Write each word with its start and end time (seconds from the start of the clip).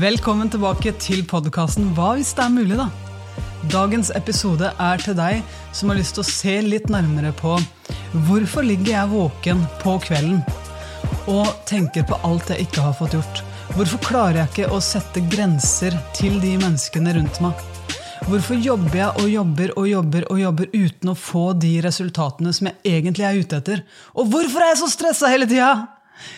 Velkommen 0.00 0.48
tilbake 0.48 0.94
til 1.02 1.26
podkasten 1.28 1.90
Hva 1.92 2.14
hvis 2.16 2.30
det 2.38 2.44
er 2.46 2.52
mulig, 2.54 2.76
da? 2.78 2.86
Dagens 3.68 4.08
episode 4.16 4.70
er 4.80 5.02
til 5.02 5.16
deg 5.18 5.42
som 5.76 5.90
har 5.90 5.98
lyst 5.98 6.14
til 6.16 6.22
å 6.22 6.28
se 6.30 6.54
litt 6.64 6.86
nærmere 6.88 7.34
på 7.36 7.58
hvorfor 8.28 8.64
ligger 8.64 8.94
jeg 8.94 9.10
våken 9.10 9.60
på 9.82 9.98
kvelden 10.06 10.40
og 11.28 11.50
tenker 11.68 12.06
på 12.08 12.16
alt 12.24 12.48
jeg 12.48 12.64
ikke 12.64 12.86
har 12.86 12.96
fått 12.96 13.18
gjort. 13.18 13.42
Hvorfor 13.74 14.00
klarer 14.06 14.40
jeg 14.40 14.52
ikke 14.54 14.72
å 14.72 14.80
sette 14.88 15.26
grenser 15.34 15.98
til 16.16 16.40
de 16.40 16.54
menneskene 16.62 17.18
rundt 17.18 17.44
meg? 17.44 17.60
Hvorfor 18.30 18.56
jobber 18.56 19.02
jeg 19.02 19.12
og 19.20 19.30
jobber 19.34 19.76
og 19.76 19.90
jobber 19.90 20.30
og 20.32 20.44
jobber 20.46 20.74
uten 20.80 21.12
å 21.12 21.18
få 21.28 21.48
de 21.60 21.76
resultatene 21.84 22.56
som 22.56 22.72
jeg 22.72 22.96
egentlig 22.96 23.28
er 23.28 23.44
ute 23.44 23.60
etter? 23.60 23.88
Og 24.16 24.32
hvorfor 24.32 24.64
er 24.64 24.72
jeg 24.72 24.84
så 24.86 24.94
stressa 24.96 25.34
hele 25.34 25.50
tida? 25.50 25.74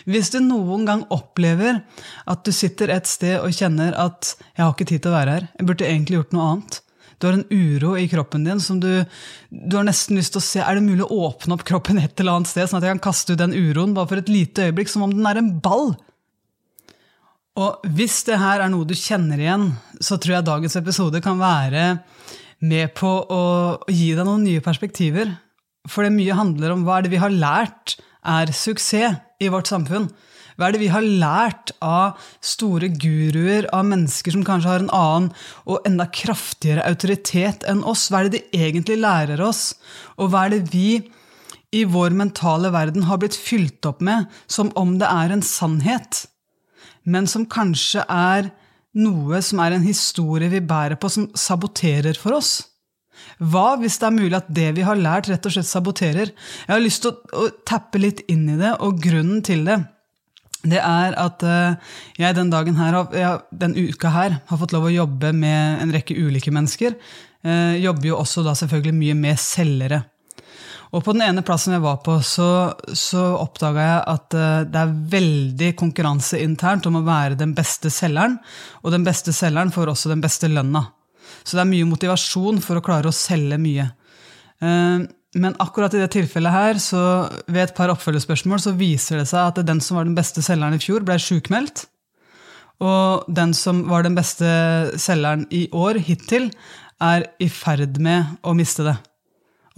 Hvis 0.06 0.30
du 0.32 0.40
noen 0.44 0.86
gang 0.88 1.04
opplever 1.14 1.82
at 2.26 2.44
du 2.46 2.52
sitter 2.54 2.92
et 2.94 3.08
sted 3.10 3.38
og 3.40 3.54
kjenner 3.54 3.94
at 3.98 4.34
'jeg 4.56 4.64
har 4.64 4.72
ikke 4.72 4.88
tid 4.88 5.02
til 5.02 5.12
å 5.12 5.18
være 5.18 5.32
her', 5.36 5.48
jeg 5.58 5.66
burde 5.66 5.86
egentlig 5.86 6.18
gjort 6.18 6.32
noe 6.32 6.48
annet. 6.52 6.80
Du 7.22 7.28
har 7.28 7.34
en 7.38 7.46
uro 7.54 7.96
i 7.96 8.08
kroppen 8.10 8.42
din 8.44 8.58
som 8.58 8.80
du, 8.82 9.04
du 9.50 9.76
har 9.76 9.84
nesten 9.86 10.16
lyst 10.18 10.32
til 10.34 10.40
å 10.42 10.42
se 10.42 10.58
Er 10.58 10.74
det 10.74 10.82
mulig 10.82 11.04
å 11.06 11.28
åpne 11.30 11.54
opp 11.54 11.62
kroppen 11.62 12.00
et 12.02 12.18
eller 12.18 12.32
annet 12.32 12.50
sted, 12.50 12.66
sånn 12.66 12.80
at 12.80 12.88
jeg 12.88 12.96
kan 12.96 13.06
kaste 13.12 13.32
ut 13.32 13.38
den 13.38 13.54
uroen 13.54 13.94
bare 13.94 14.10
for 14.10 14.18
et 14.18 14.28
lite 14.32 14.66
øyeblikk, 14.66 14.90
som 14.90 15.02
om 15.06 15.14
den 15.14 15.26
er 15.26 15.38
en 15.38 15.60
ball? 15.62 15.94
Og 17.62 17.84
hvis 17.94 18.22
det 18.24 18.40
her 18.40 18.64
er 18.64 18.72
noe 18.72 18.88
du 18.88 18.94
kjenner 18.96 19.38
igjen, 19.38 19.68
så 20.00 20.16
tror 20.16 20.38
jeg 20.38 20.48
dagens 20.48 20.76
episode 20.80 21.20
kan 21.22 21.38
være 21.38 22.00
med 22.64 22.94
på 22.96 23.10
å 23.30 23.42
gi 23.90 24.12
deg 24.16 24.26
noen 24.26 24.46
nye 24.46 24.62
perspektiver. 24.64 25.30
For 25.90 26.06
det 26.06 26.14
mye 26.14 26.38
handler 26.38 26.74
om 26.74 26.86
hva 26.86 26.98
er 26.98 27.06
det 27.06 27.12
vi 27.12 27.20
har 27.22 27.34
lært 27.34 27.98
er 28.26 28.52
suksess 28.54 29.18
i 29.42 29.50
vårt 29.52 29.70
samfunn. 29.70 30.10
Hva 30.56 30.68
er 30.68 30.74
det 30.74 30.82
vi 30.82 30.90
har 30.92 31.02
lært 31.02 31.72
av 31.82 32.20
store 32.44 32.90
guruer, 32.92 33.66
av 33.72 33.86
mennesker 33.88 34.34
som 34.34 34.44
kanskje 34.46 34.68
har 34.68 34.82
en 34.84 34.92
annen 34.94 35.30
og 35.64 35.86
enda 35.88 36.06
kraftigere 36.12 36.84
autoritet 36.86 37.64
enn 37.68 37.80
oss? 37.88 38.10
Hva 38.12 38.20
er 38.20 38.28
det 38.28 38.42
de 38.42 38.66
egentlig 38.66 39.00
lærer 39.00 39.40
oss? 39.42 39.72
Og 40.20 40.30
hva 40.30 40.44
er 40.46 40.58
det 40.58 40.74
vi 40.74 41.00
i 41.72 41.86
vår 41.88 42.12
mentale 42.12 42.68
verden 42.74 43.08
har 43.08 43.22
blitt 43.22 43.38
fylt 43.38 43.88
opp 43.88 44.04
med 44.04 44.28
som 44.44 44.68
om 44.76 44.98
det 45.00 45.08
er 45.08 45.32
en 45.32 45.46
sannhet? 45.46 46.26
men 47.04 47.26
som 47.30 47.46
kanskje 47.50 48.04
er 48.06 48.50
noe 48.98 49.40
som 49.44 49.62
er 49.64 49.76
en 49.76 49.86
historie 49.86 50.50
vi 50.52 50.60
bærer 50.60 50.98
på, 51.00 51.10
som 51.10 51.30
saboterer 51.34 52.18
for 52.18 52.38
oss? 52.38 52.60
Hva 53.52 53.72
hvis 53.80 53.98
det 54.00 54.08
er 54.08 54.16
mulig 54.18 54.36
at 54.38 54.52
det 54.52 54.68
vi 54.76 54.84
har 54.86 54.98
lært, 54.98 55.30
rett 55.30 55.48
og 55.48 55.54
slett 55.54 55.70
saboterer? 55.70 56.32
Jeg 56.66 56.72
har 56.72 56.82
lyst 56.82 57.04
til 57.04 57.12
å, 57.12 57.42
å 57.44 57.50
tappe 57.68 58.00
litt 58.02 58.24
inn 58.32 58.46
i 58.54 58.60
det, 58.60 58.76
og 58.84 59.02
grunnen 59.02 59.42
til 59.46 59.66
det 59.68 59.82
det 60.62 60.78
er 60.78 61.16
at 61.18 61.42
uh, 61.42 61.74
jeg 62.18 62.36
den 62.36 62.52
dagen 62.52 62.76
her, 62.78 63.00
ja, 63.18 63.32
den 63.50 63.74
uka 63.74 64.12
her 64.14 64.38
har 64.46 64.60
fått 64.60 64.74
lov 64.74 64.86
å 64.86 64.94
jobbe 64.94 65.32
med 65.34 65.82
en 65.82 65.94
rekke 65.94 66.14
ulike 66.14 66.54
mennesker. 66.54 66.94
Jeg 67.42 67.80
jobber 67.82 68.06
jo 68.06 68.18
også 68.22 68.44
da 68.46 68.52
selvfølgelig 68.54 68.94
mye 68.94 69.14
med 69.18 69.40
selgere. 69.42 70.04
Og 70.92 71.00
på 71.02 71.14
den 71.16 71.24
ene 71.24 71.42
plassen 71.42 71.74
jeg 71.74 71.82
var 71.82 72.02
på, 72.04 72.18
så, 72.22 72.46
så 72.94 73.24
oppdaga 73.40 73.86
jeg 73.88 74.00
at 74.12 74.36
uh, 74.38 74.62
det 74.68 74.82
er 74.84 74.96
veldig 75.16 75.70
konkurranse 75.80 76.38
internt 76.44 76.86
om 76.86 77.00
å 77.00 77.06
være 77.06 77.38
den 77.40 77.56
beste 77.56 77.90
selgeren, 77.90 78.38
og 78.84 78.94
den 78.94 79.06
beste 79.06 79.34
selgeren 79.34 79.72
får 79.74 79.94
også 79.96 80.12
den 80.12 80.22
beste 80.22 80.52
lønna. 80.52 80.84
Så 81.42 81.56
det 81.56 81.64
er 81.64 81.72
mye 81.72 81.88
motivasjon 81.90 82.60
for 82.64 82.78
å 82.78 82.84
klare 82.84 83.10
å 83.10 83.16
selge 83.16 83.58
mye. 83.60 83.88
Uh, 84.62 85.04
men 85.32 85.56
akkurat 85.62 85.94
i 85.96 86.02
det 86.02 86.10
tilfellet 86.12 86.52
her, 86.52 86.78
så 86.82 87.00
ved 87.46 87.62
et 87.64 87.76
par 87.76 87.92
oppfølgespørsmål, 87.94 88.60
så 88.60 88.74
viser 88.76 89.22
det 89.22 89.30
seg 89.30 89.48
at 89.48 89.62
den 89.64 89.80
som 89.80 89.96
var 89.98 90.08
den 90.08 90.16
beste 90.18 90.44
selgeren 90.44 90.76
i 90.76 90.82
fjor, 90.82 91.06
ble 91.08 91.16
sjukmeldt. 91.20 91.86
Og 92.82 93.24
den 93.32 93.54
som 93.56 93.84
var 93.88 94.04
den 94.04 94.16
beste 94.18 94.48
selgeren 95.00 95.46
i 95.54 95.64
år 95.72 96.02
hittil, 96.04 96.50
er 97.02 97.26
i 97.42 97.48
ferd 97.50 97.98
med 98.02 98.36
å 98.46 98.54
miste 98.54 98.84
det. 98.86 98.96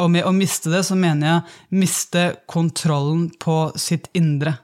Og 0.02 0.10
med 0.10 0.26
å 0.26 0.34
miste 0.34 0.72
det, 0.72 0.82
så 0.86 0.96
mener 0.98 1.28
jeg 1.28 1.78
miste 1.84 2.24
kontrollen 2.50 3.28
på 3.40 3.58
sitt 3.78 4.10
indre. 4.18 4.56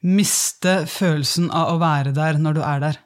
Miste 0.00 0.86
følelsen 0.88 1.50
av 1.52 1.74
å 1.74 1.80
være 1.82 2.14
der 2.16 2.40
når 2.40 2.56
du 2.56 2.62
er 2.64 2.84
der. 2.86 3.00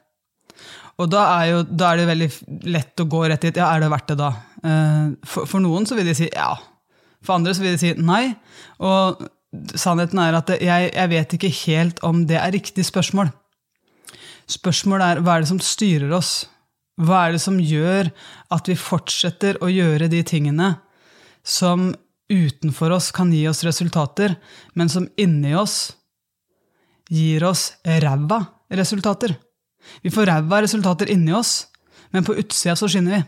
Og 1.01 1.09
da 1.11 1.25
er, 1.41 1.45
jo, 1.51 1.61
da 1.67 1.91
er 1.91 1.99
det 1.99 2.07
veldig 2.07 2.29
lett 2.71 3.03
å 3.03 3.07
gå 3.11 3.25
rett 3.27 3.43
dit. 3.43 3.57
Ja, 3.59 3.73
er 3.73 3.83
det 3.83 3.91
verdt 3.91 4.13
det 4.13 4.19
da? 4.21 4.31
Eh, 4.63 5.07
for, 5.27 5.49
for, 5.49 5.63
noen 5.63 5.87
så 5.87 5.97
vil 5.97 6.07
de 6.07 6.15
si 6.15 6.29
ja. 6.29 6.53
For 7.25 7.35
andre 7.35 7.55
så 7.55 7.65
vil 7.65 7.75
de 7.75 7.81
si 7.81 7.91
nei. 7.99 8.29
Og 8.79 9.25
sannheten 9.75 10.21
er 10.23 10.37
at 10.39 10.53
jeg, 10.55 10.91
jeg 10.93 11.11
vet 11.11 11.35
ikke 11.37 11.51
helt 11.65 11.99
om 12.07 12.23
det 12.29 12.39
er 12.39 12.55
riktig 12.55 12.87
spørsmål. 12.87 13.33
Spørsmålet 14.51 15.05
er 15.17 15.23
hva 15.25 15.35
er 15.35 15.43
det 15.43 15.51
som 15.51 15.61
styrer 15.63 16.15
oss? 16.15 16.45
Hva 17.01 17.25
er 17.25 17.35
det 17.35 17.43
som 17.43 17.59
gjør 17.59 18.11
at 18.55 18.71
vi 18.71 18.77
fortsetter 18.79 19.59
å 19.59 19.71
gjøre 19.71 20.07
de 20.11 20.21
tingene 20.23 20.75
som 21.45 21.89
utenfor 22.31 22.93
oss 22.95 23.11
kan 23.13 23.33
gi 23.33 23.43
oss 23.49 23.65
resultater, 23.67 24.37
men 24.73 24.89
som 24.89 25.09
inni 25.19 25.53
oss 25.57 25.93
gir 27.11 27.43
oss 27.45 27.75
ræva 27.83 28.39
resultater. 28.73 29.35
Vi 30.03 30.13
får 30.13 30.29
ræva 30.29 30.61
resultater 30.65 31.09
inni 31.11 31.33
oss, 31.35 31.65
men 32.13 32.25
på 32.25 32.35
utsida 32.37 32.75
så 32.79 32.89
skinner 32.91 33.17
vi. 33.17 33.23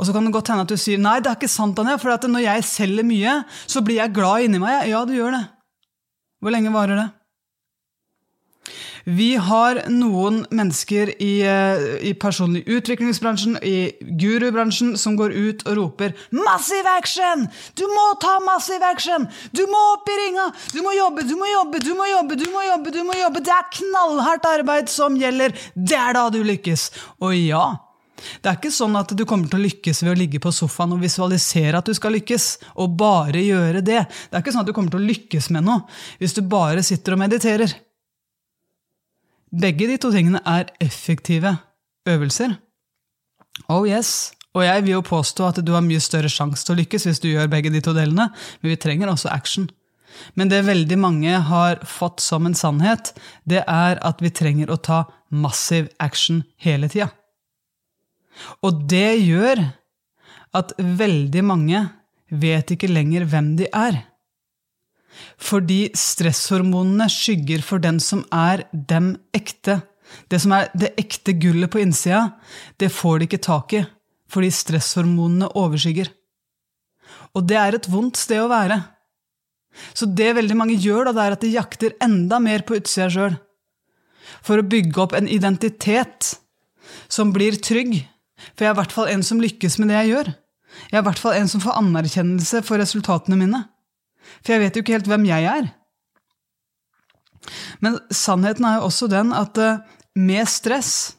Og 0.00 0.06
så 0.08 0.14
kan 0.16 0.24
det 0.24 0.32
godt 0.32 0.48
hende 0.48 0.64
at 0.64 0.72
du 0.72 0.80
sier 0.80 1.00
nei, 1.00 1.18
det 1.20 1.28
er 1.28 1.36
ikke 1.36 1.50
sant, 1.52 1.78
Anja, 1.78 1.98
for 2.00 2.28
når 2.32 2.46
jeg 2.46 2.64
selger 2.64 3.04
mye, 3.04 3.34
så 3.68 3.82
blir 3.84 4.00
jeg 4.00 4.14
glad 4.16 4.46
inni 4.46 4.60
meg. 4.62 4.88
Ja, 4.88 5.04
du 5.04 5.12
gjør 5.12 5.36
det. 5.36 5.42
Hvor 6.40 6.54
lenge 6.54 6.72
varer 6.72 6.96
det? 6.96 7.08
Vi 9.04 9.34
har 9.36 9.82
noen 9.88 10.42
mennesker 10.50 11.14
i, 11.22 11.40
eh, 11.42 11.84
i 12.10 12.14
personlig 12.14 12.64
utviklingsbransjen, 12.68 13.58
i 13.62 13.92
gurubransjen, 14.20 14.96
som 14.98 15.16
går 15.16 15.30
ut 15.32 15.66
og 15.66 15.76
roper 15.76 16.14
'massiv 16.30 16.86
action'! 16.98 17.48
Du 17.74 17.86
må 17.86 18.20
ta 18.20 18.38
massiv 18.44 18.82
action! 18.82 19.28
Du 19.52 19.66
må 19.66 19.80
opp 19.94 20.08
i 20.08 20.18
ringa! 20.26 20.52
Du 20.72 20.82
må 20.82 20.92
jobbe, 20.96 21.22
du 21.28 21.36
må 21.36 21.46
jobbe, 21.46 21.78
du 21.80 21.94
må 21.94 22.06
jobbe! 22.06 22.36
du 22.36 22.46
må 22.50 22.62
jobbe, 22.64 22.90
du 22.92 23.04
må 23.04 23.14
jobbe! 23.18 23.44
Det 23.44 23.52
er 23.52 23.70
knallhardt 23.78 24.46
arbeid 24.46 24.88
som 24.88 25.16
gjelder! 25.16 25.54
Det 25.74 25.96
er 25.96 26.16
da 26.16 26.28
du 26.30 26.42
lykkes! 26.44 26.90
Og 27.20 27.34
ja, 27.36 27.64
det 28.40 28.50
er 28.50 28.58
ikke 28.58 28.72
sånn 28.74 28.96
at 29.00 29.12
du 29.16 29.24
kommer 29.28 29.50
til 29.50 29.60
å 29.60 29.66
lykkes 29.66 30.02
ved 30.04 30.12
å 30.12 30.18
ligge 30.18 30.40
på 30.42 30.52
sofaen 30.54 30.94
og 30.96 31.02
visualisere 31.04 31.80
at 31.80 31.88
du 31.88 31.96
skal 31.96 32.14
lykkes, 32.18 32.48
og 32.76 32.96
bare 33.00 33.42
gjøre 33.44 33.80
det. 33.84 34.02
Det 34.06 34.36
er 34.36 34.44
ikke 34.44 34.54
sånn 34.54 34.64
at 34.64 34.70
du 34.70 34.76
kommer 34.76 34.92
til 34.92 35.02
å 35.02 35.10
lykkes 35.10 35.50
med 35.54 35.66
noe 35.66 35.86
hvis 36.20 36.36
du 36.36 36.42
bare 36.44 36.84
sitter 36.86 37.16
og 37.16 37.24
mediterer. 37.24 37.72
Begge 39.50 39.88
de 39.90 39.96
to 39.98 40.12
tingene 40.14 40.40
er 40.46 40.70
effektive 40.82 41.56
øvelser. 42.08 42.54
Oh 43.68 43.88
yes. 43.88 44.32
Og 44.54 44.64
jeg 44.64 44.84
vil 44.84 44.96
jo 44.96 45.06
påstå 45.06 45.46
at 45.46 45.60
du 45.66 45.72
har 45.74 45.84
mye 45.84 46.02
større 46.02 46.30
sjanse 46.30 46.64
til 46.66 46.74
å 46.74 46.80
lykkes 46.80 47.06
hvis 47.06 47.22
du 47.22 47.28
gjør 47.30 47.50
begge 47.50 47.70
de 47.70 47.82
to 47.84 47.94
delene, 47.94 48.30
men 48.62 48.72
vi 48.72 48.78
trenger 48.78 49.10
også 49.10 49.30
action. 49.30 49.68
Men 50.34 50.50
det 50.50 50.64
veldig 50.66 50.98
mange 50.98 51.38
har 51.46 51.78
fått 51.86 52.22
som 52.22 52.46
en 52.46 52.56
sannhet, 52.58 53.12
det 53.46 53.62
er 53.62 54.00
at 54.02 54.22
vi 54.22 54.32
trenger 54.34 54.70
å 54.70 54.80
ta 54.82 55.04
massiv 55.30 55.90
action 56.02 56.42
hele 56.58 56.90
tida. 56.90 57.12
Og 58.66 58.86
det 58.90 59.20
gjør 59.22 59.62
at 60.56 60.74
veldig 60.78 61.42
mange 61.46 61.84
vet 62.30 62.74
ikke 62.74 62.90
lenger 62.90 63.26
hvem 63.30 63.54
de 63.58 63.68
er. 63.70 64.02
Fordi 65.40 65.88
stresshormonene 65.96 67.06
skygger 67.10 67.64
for 67.64 67.82
den 67.82 68.00
som 68.02 68.22
er 68.34 68.66
dem 68.72 69.14
ekte. 69.36 69.80
Det 70.28 70.40
som 70.42 70.52
er 70.56 70.68
det 70.76 70.92
ekte 71.00 71.34
gullet 71.40 71.70
på 71.72 71.80
innsida, 71.80 72.34
det 72.76 72.90
får 72.92 73.20
de 73.20 73.28
ikke 73.28 73.44
tak 73.46 73.74
i, 73.78 73.84
fordi 74.30 74.50
stresshormonene 74.52 75.52
overskygger. 75.56 76.10
Og 77.38 77.46
det 77.46 77.58
er 77.58 77.76
et 77.78 77.88
vondt 77.90 78.18
sted 78.18 78.42
å 78.42 78.50
være. 78.50 78.80
Så 79.94 80.06
det 80.06 80.32
veldig 80.36 80.56
mange 80.58 80.78
gjør, 80.82 81.08
da, 81.08 81.14
det 81.14 81.24
er 81.24 81.36
at 81.36 81.44
de 81.44 81.54
jakter 81.54 81.96
enda 82.02 82.40
mer 82.42 82.66
på 82.66 82.76
utsida 82.80 83.08
sjøl. 83.12 83.38
For 84.46 84.60
å 84.60 84.66
bygge 84.66 84.98
opp 85.02 85.14
en 85.16 85.30
identitet 85.30 86.34
som 87.10 87.32
blir 87.34 87.58
trygg. 87.62 88.00
For 88.54 88.66
jeg 88.66 88.72
er 88.72 88.76
i 88.76 88.80
hvert 88.80 88.94
fall 88.94 89.10
en 89.12 89.24
som 89.26 89.40
lykkes 89.42 89.78
med 89.78 89.90
det 89.90 90.00
jeg 90.02 90.12
gjør. 90.14 90.32
Jeg 90.90 90.98
er 90.98 91.02
i 91.02 91.06
hvert 91.06 91.22
fall 91.22 91.36
en 91.38 91.50
som 91.50 91.62
får 91.62 91.78
anerkjennelse 91.80 92.62
for 92.66 92.82
resultatene 92.82 93.38
mine. 93.38 93.62
For 94.40 94.54
jeg 94.54 94.64
vet 94.64 94.76
jo 94.76 94.84
ikke 94.84 94.96
helt 94.98 95.10
hvem 95.10 95.28
jeg 95.28 95.48
er. 95.50 95.70
Men 97.80 97.98
sannheten 98.12 98.66
er 98.68 98.78
jo 98.78 98.88
også 98.90 99.08
den 99.10 99.32
at 99.36 99.58
eh, 99.60 99.80
med 100.20 100.48
stress 100.50 101.16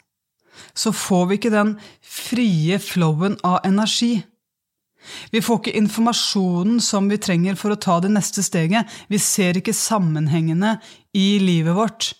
så 0.78 0.94
får 0.94 1.26
vi 1.28 1.38
ikke 1.40 1.54
den 1.54 1.74
frie 2.06 2.78
flowen 2.80 3.38
av 3.48 3.60
energi. 3.68 4.22
Vi 5.34 5.42
får 5.42 5.60
ikke 5.62 5.78
informasjonen 5.80 6.78
som 6.84 7.10
vi 7.10 7.18
trenger 7.22 7.58
for 7.60 7.74
å 7.74 7.80
ta 7.82 7.98
det 8.04 8.12
neste 8.14 8.44
steget. 8.46 8.88
Vi 9.10 9.20
ser 9.20 9.58
ikke 9.58 9.76
sammenhengene 9.76 10.76
i 11.18 11.40
livet 11.42 11.76
vårt. 11.76 12.12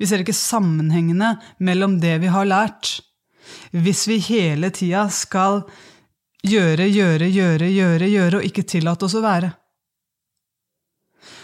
Vi 0.00 0.08
ser 0.08 0.24
ikke 0.24 0.36
sammenhengene 0.36 1.34
mellom 1.60 1.98
det 2.00 2.16
vi 2.24 2.32
har 2.32 2.48
lært. 2.48 2.98
Hvis 3.74 4.06
vi 4.08 4.20
hele 4.24 4.70
tida 4.74 5.06
skal 5.12 5.62
gjøre, 6.46 6.86
gjøre, 6.88 7.28
gjøre, 7.28 7.68
gjøre, 7.68 8.08
gjøre, 8.08 8.40
og 8.40 8.46
ikke 8.48 8.66
tillate 8.68 9.06
oss 9.06 9.18
å 9.18 9.24
være. 9.24 9.52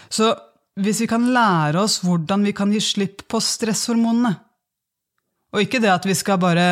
Så 0.09 0.31
hvis 0.77 1.01
vi 1.03 1.09
kan 1.09 1.25
lære 1.33 1.81
oss 1.81 1.99
hvordan 2.05 2.45
vi 2.47 2.53
kan 2.55 2.71
gi 2.73 2.81
slipp 2.83 3.25
på 3.31 3.41
stresshormonene 3.41 4.35
Og 5.55 5.63
ikke 5.63 5.81
det 5.81 5.89
at 5.89 6.05
vi 6.05 6.15
skal 6.17 6.37
bare 6.41 6.67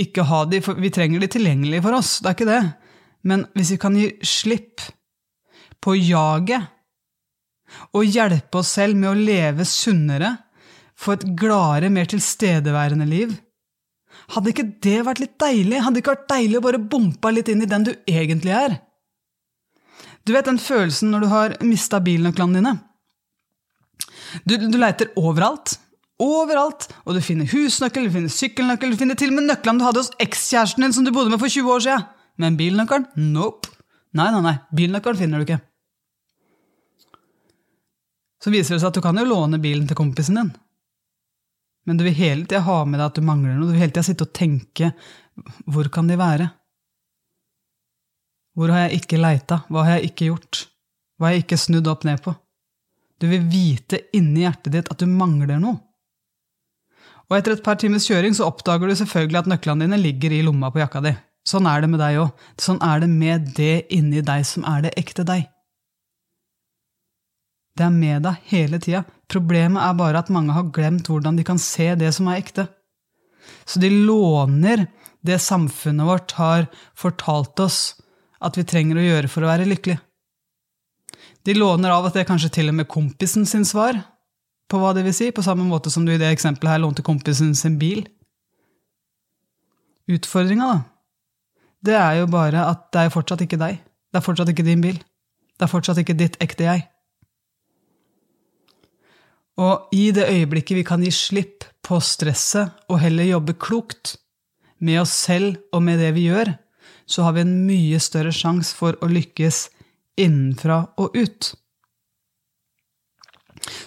ikke 0.00 0.24
ha 0.24 0.44
de, 0.48 0.62
for 0.64 0.78
vi 0.80 0.88
trenger 0.94 1.20
de 1.20 1.28
tilgjengelige 1.28 1.84
for 1.84 1.98
oss, 1.98 2.18
det 2.22 2.30
er 2.30 2.36
ikke 2.38 2.48
det. 2.48 2.60
Men 3.28 3.42
hvis 3.52 3.74
vi 3.74 3.80
kan 3.82 3.96
gi 3.98 4.06
slipp 4.24 4.80
på 5.82 5.92
jaget, 5.98 6.70
og 7.94 8.06
hjelpe 8.08 8.62
oss 8.62 8.72
selv 8.78 8.96
med 8.98 9.10
å 9.10 9.18
leve 9.18 9.66
sunnere, 9.68 10.32
få 11.00 11.16
et 11.16 11.26
gladere, 11.38 11.90
mer 11.92 12.08
tilstedeværende 12.10 13.06
liv, 13.08 13.34
hadde 14.34 14.52
ikke 14.52 14.68
det 14.82 14.98
vært 15.06 15.22
litt 15.22 15.36
deilig? 15.42 15.82
Hadde 15.82 15.98
det 15.98 16.02
ikke 16.04 16.14
vært 16.14 16.30
deilig 16.32 16.58
å 16.58 16.64
bare 16.64 16.82
bompe 16.92 17.32
litt 17.34 17.50
inn 17.52 17.64
i 17.64 17.70
den 17.70 17.86
du 17.86 17.92
egentlig 18.08 18.54
er? 18.56 18.78
Du 20.30 20.36
vet 20.36 20.46
den 20.46 20.60
følelsen 20.62 21.10
når 21.10 21.24
du 21.24 21.26
har 21.32 21.54
mista 21.66 21.98
bilnøklene 21.98 22.60
dine? 22.60 22.76
Du, 24.46 24.54
du 24.54 24.76
leiter 24.78 25.08
overalt. 25.18 25.72
Overalt. 26.22 26.86
Og 27.02 27.16
du 27.16 27.22
finner 27.24 27.48
husnøkkel, 27.50 28.06
du 28.06 28.14
finner 28.14 28.30
sykkelnøkkel, 28.30 28.92
du 28.92 29.00
finner 29.00 29.18
til 29.18 29.32
og 29.32 29.40
med 29.40 29.48
nøklene 29.48 29.82
du 29.82 29.86
hadde 29.88 30.04
hos 30.04 30.12
ekskjæresten 30.22 30.86
din 30.86 30.94
som 30.94 31.06
du 31.06 31.10
bodde 31.16 31.32
med 31.32 31.42
for 31.42 31.50
20 31.50 31.72
år 31.74 31.82
siden. 31.82 32.06
Men 32.38 32.58
bilnøkkelen? 32.60 33.08
Nope. 33.32 33.74
Nei, 34.14 34.28
nei, 34.30 34.44
nei. 34.44 34.54
Bilnøkkelen 34.78 35.18
finner 35.18 35.42
du 35.42 35.48
ikke. 35.48 35.58
Så 38.40 38.54
viser 38.54 38.76
det 38.76 38.84
seg 38.84 38.92
at 38.92 39.00
du 39.00 39.02
kan 39.02 39.18
jo 39.18 39.26
låne 39.26 39.58
bilen 39.58 39.90
til 39.90 39.98
kompisen 39.98 40.38
din. 40.38 40.54
Men 41.90 41.98
du 41.98 42.06
vil 42.06 42.14
hele 42.14 42.46
tida 42.46 42.62
ha 42.70 42.84
med 42.86 43.00
deg 43.00 43.08
at 43.08 43.18
du 43.18 43.26
mangler 43.26 43.58
noe. 43.58 43.66
Du 43.66 43.74
vil 43.74 43.82
hele 43.82 43.96
tida 43.96 44.06
sitte 44.06 44.30
og 44.30 44.36
tenke 44.36 44.94
hvor 45.66 45.90
kan 45.90 46.06
de 46.06 46.22
være? 46.22 46.52
Hvor 48.56 48.72
har 48.72 48.86
jeg 48.86 49.02
ikke 49.02 49.20
leita? 49.20 49.62
Hva 49.70 49.84
har 49.86 49.98
jeg 49.98 50.10
ikke 50.10 50.30
gjort? 50.30 50.64
Hva 51.16 51.28
har 51.28 51.36
jeg 51.36 51.44
ikke 51.44 51.60
snudd 51.60 51.90
opp 51.90 52.06
ned 52.08 52.22
på? 52.24 52.34
Du 53.20 53.28
vil 53.28 53.44
vite 53.52 54.00
inni 54.16 54.46
hjertet 54.46 54.74
ditt 54.74 54.90
at 54.92 55.00
du 55.00 55.06
mangler 55.10 55.60
noe. 55.60 55.78
Og 57.30 57.36
etter 57.36 57.54
et 57.54 57.62
par 57.62 57.78
timers 57.78 58.08
kjøring 58.10 58.34
så 58.34 58.48
oppdager 58.50 58.90
du 58.90 58.96
selvfølgelig 58.98 59.42
at 59.42 59.50
nøklene 59.52 59.86
dine 59.86 60.00
ligger 60.00 60.32
i 60.34 60.42
lomma 60.42 60.72
på 60.74 60.80
jakka 60.82 61.02
di. 61.04 61.12
Sånn 61.46 61.68
er 61.70 61.82
det 61.82 61.90
med 61.92 62.02
deg 62.02 62.18
òg. 62.24 62.44
Sånn 62.60 62.80
er 62.84 63.02
det 63.04 63.10
med 63.12 63.52
det 63.56 63.74
inni 63.94 64.22
deg 64.26 64.44
som 64.48 64.66
er 64.68 64.86
det 64.86 64.96
ekte 64.98 65.24
deg. 65.28 65.46
Det 67.78 67.86
er 67.86 67.94
med 67.94 68.26
deg 68.26 68.50
hele 68.50 68.80
tida. 68.82 69.04
Problemet 69.30 69.80
er 69.84 69.96
bare 69.96 70.20
at 70.20 70.32
mange 70.34 70.56
har 70.56 70.72
glemt 70.74 71.08
hvordan 71.08 71.38
de 71.38 71.46
kan 71.46 71.60
se 71.62 71.92
det 72.00 72.10
som 72.16 72.28
er 72.28 72.42
ekte. 72.42 72.66
Så 73.64 73.80
de 73.80 73.92
låner 73.92 74.88
det 75.24 75.38
samfunnet 75.40 76.08
vårt 76.08 76.34
har 76.40 76.66
fortalt 76.98 77.60
oss 77.62 77.80
at 78.40 78.56
vi 78.56 78.64
trenger 78.64 79.00
å 79.00 79.04
gjøre 79.04 79.30
for 79.32 79.44
å 79.44 79.50
være 79.50 79.68
lykkelig. 79.68 79.98
De 81.44 81.56
låner 81.56 81.92
av 81.92 82.08
og 82.08 82.14
til 82.14 82.26
kanskje 82.28 82.52
til 82.56 82.72
og 82.72 82.78
med 82.80 82.88
kompisen 82.90 83.46
sin 83.48 83.66
svar 83.68 83.98
på 84.70 84.78
hva 84.80 84.92
det 84.94 85.04
vil 85.06 85.16
si, 85.16 85.30
på 85.34 85.44
samme 85.44 85.64
måte 85.66 85.90
som 85.92 86.04
du 86.06 86.12
i 86.14 86.20
det 86.20 86.30
eksempelet 86.30 86.76
her 86.76 86.82
lånte 86.82 87.04
kompisen 87.04 87.54
sin 87.58 87.78
bil. 87.80 88.04
Utfordringa, 90.10 90.68
da, 90.68 90.78
det 91.80 91.96
er 91.96 92.20
jo 92.20 92.30
bare 92.30 92.66
at 92.68 92.88
det 92.94 93.06
er 93.06 93.12
fortsatt 93.14 93.42
ikke 93.44 93.58
deg. 93.60 93.80
Det 94.10 94.20
er 94.20 94.24
fortsatt 94.24 94.52
ikke 94.52 94.66
din 94.66 94.82
bil. 94.84 94.98
Det 95.56 95.66
er 95.66 95.72
fortsatt 95.72 96.00
ikke 96.02 96.18
ditt 96.18 96.38
ekte 96.42 96.66
jeg. 96.66 96.86
Og 99.60 99.92
i 99.92 100.08
det 100.16 100.28
øyeblikket 100.30 100.78
vi 100.78 100.86
kan 100.86 101.02
gi 101.04 101.12
slipp 101.12 101.66
på 101.84 101.98
stresset 102.04 102.76
og 102.88 103.00
heller 103.02 103.28
jobbe 103.28 103.56
klokt 103.60 104.16
med 104.80 105.02
oss 105.02 105.12
selv 105.26 105.58
og 105.74 105.82
med 105.84 106.00
det 106.00 106.14
vi 106.16 106.28
gjør, 106.30 106.54
så 107.10 107.26
har 107.26 107.34
vi 107.34 107.42
en 107.42 107.54
mye 107.66 107.98
større 108.02 108.32
sjanse 108.34 108.76
for 108.76 108.98
å 109.02 109.08
lykkes 109.10 109.64
innenfra 110.20 110.84
og 111.00 111.16
ut. 111.18 111.50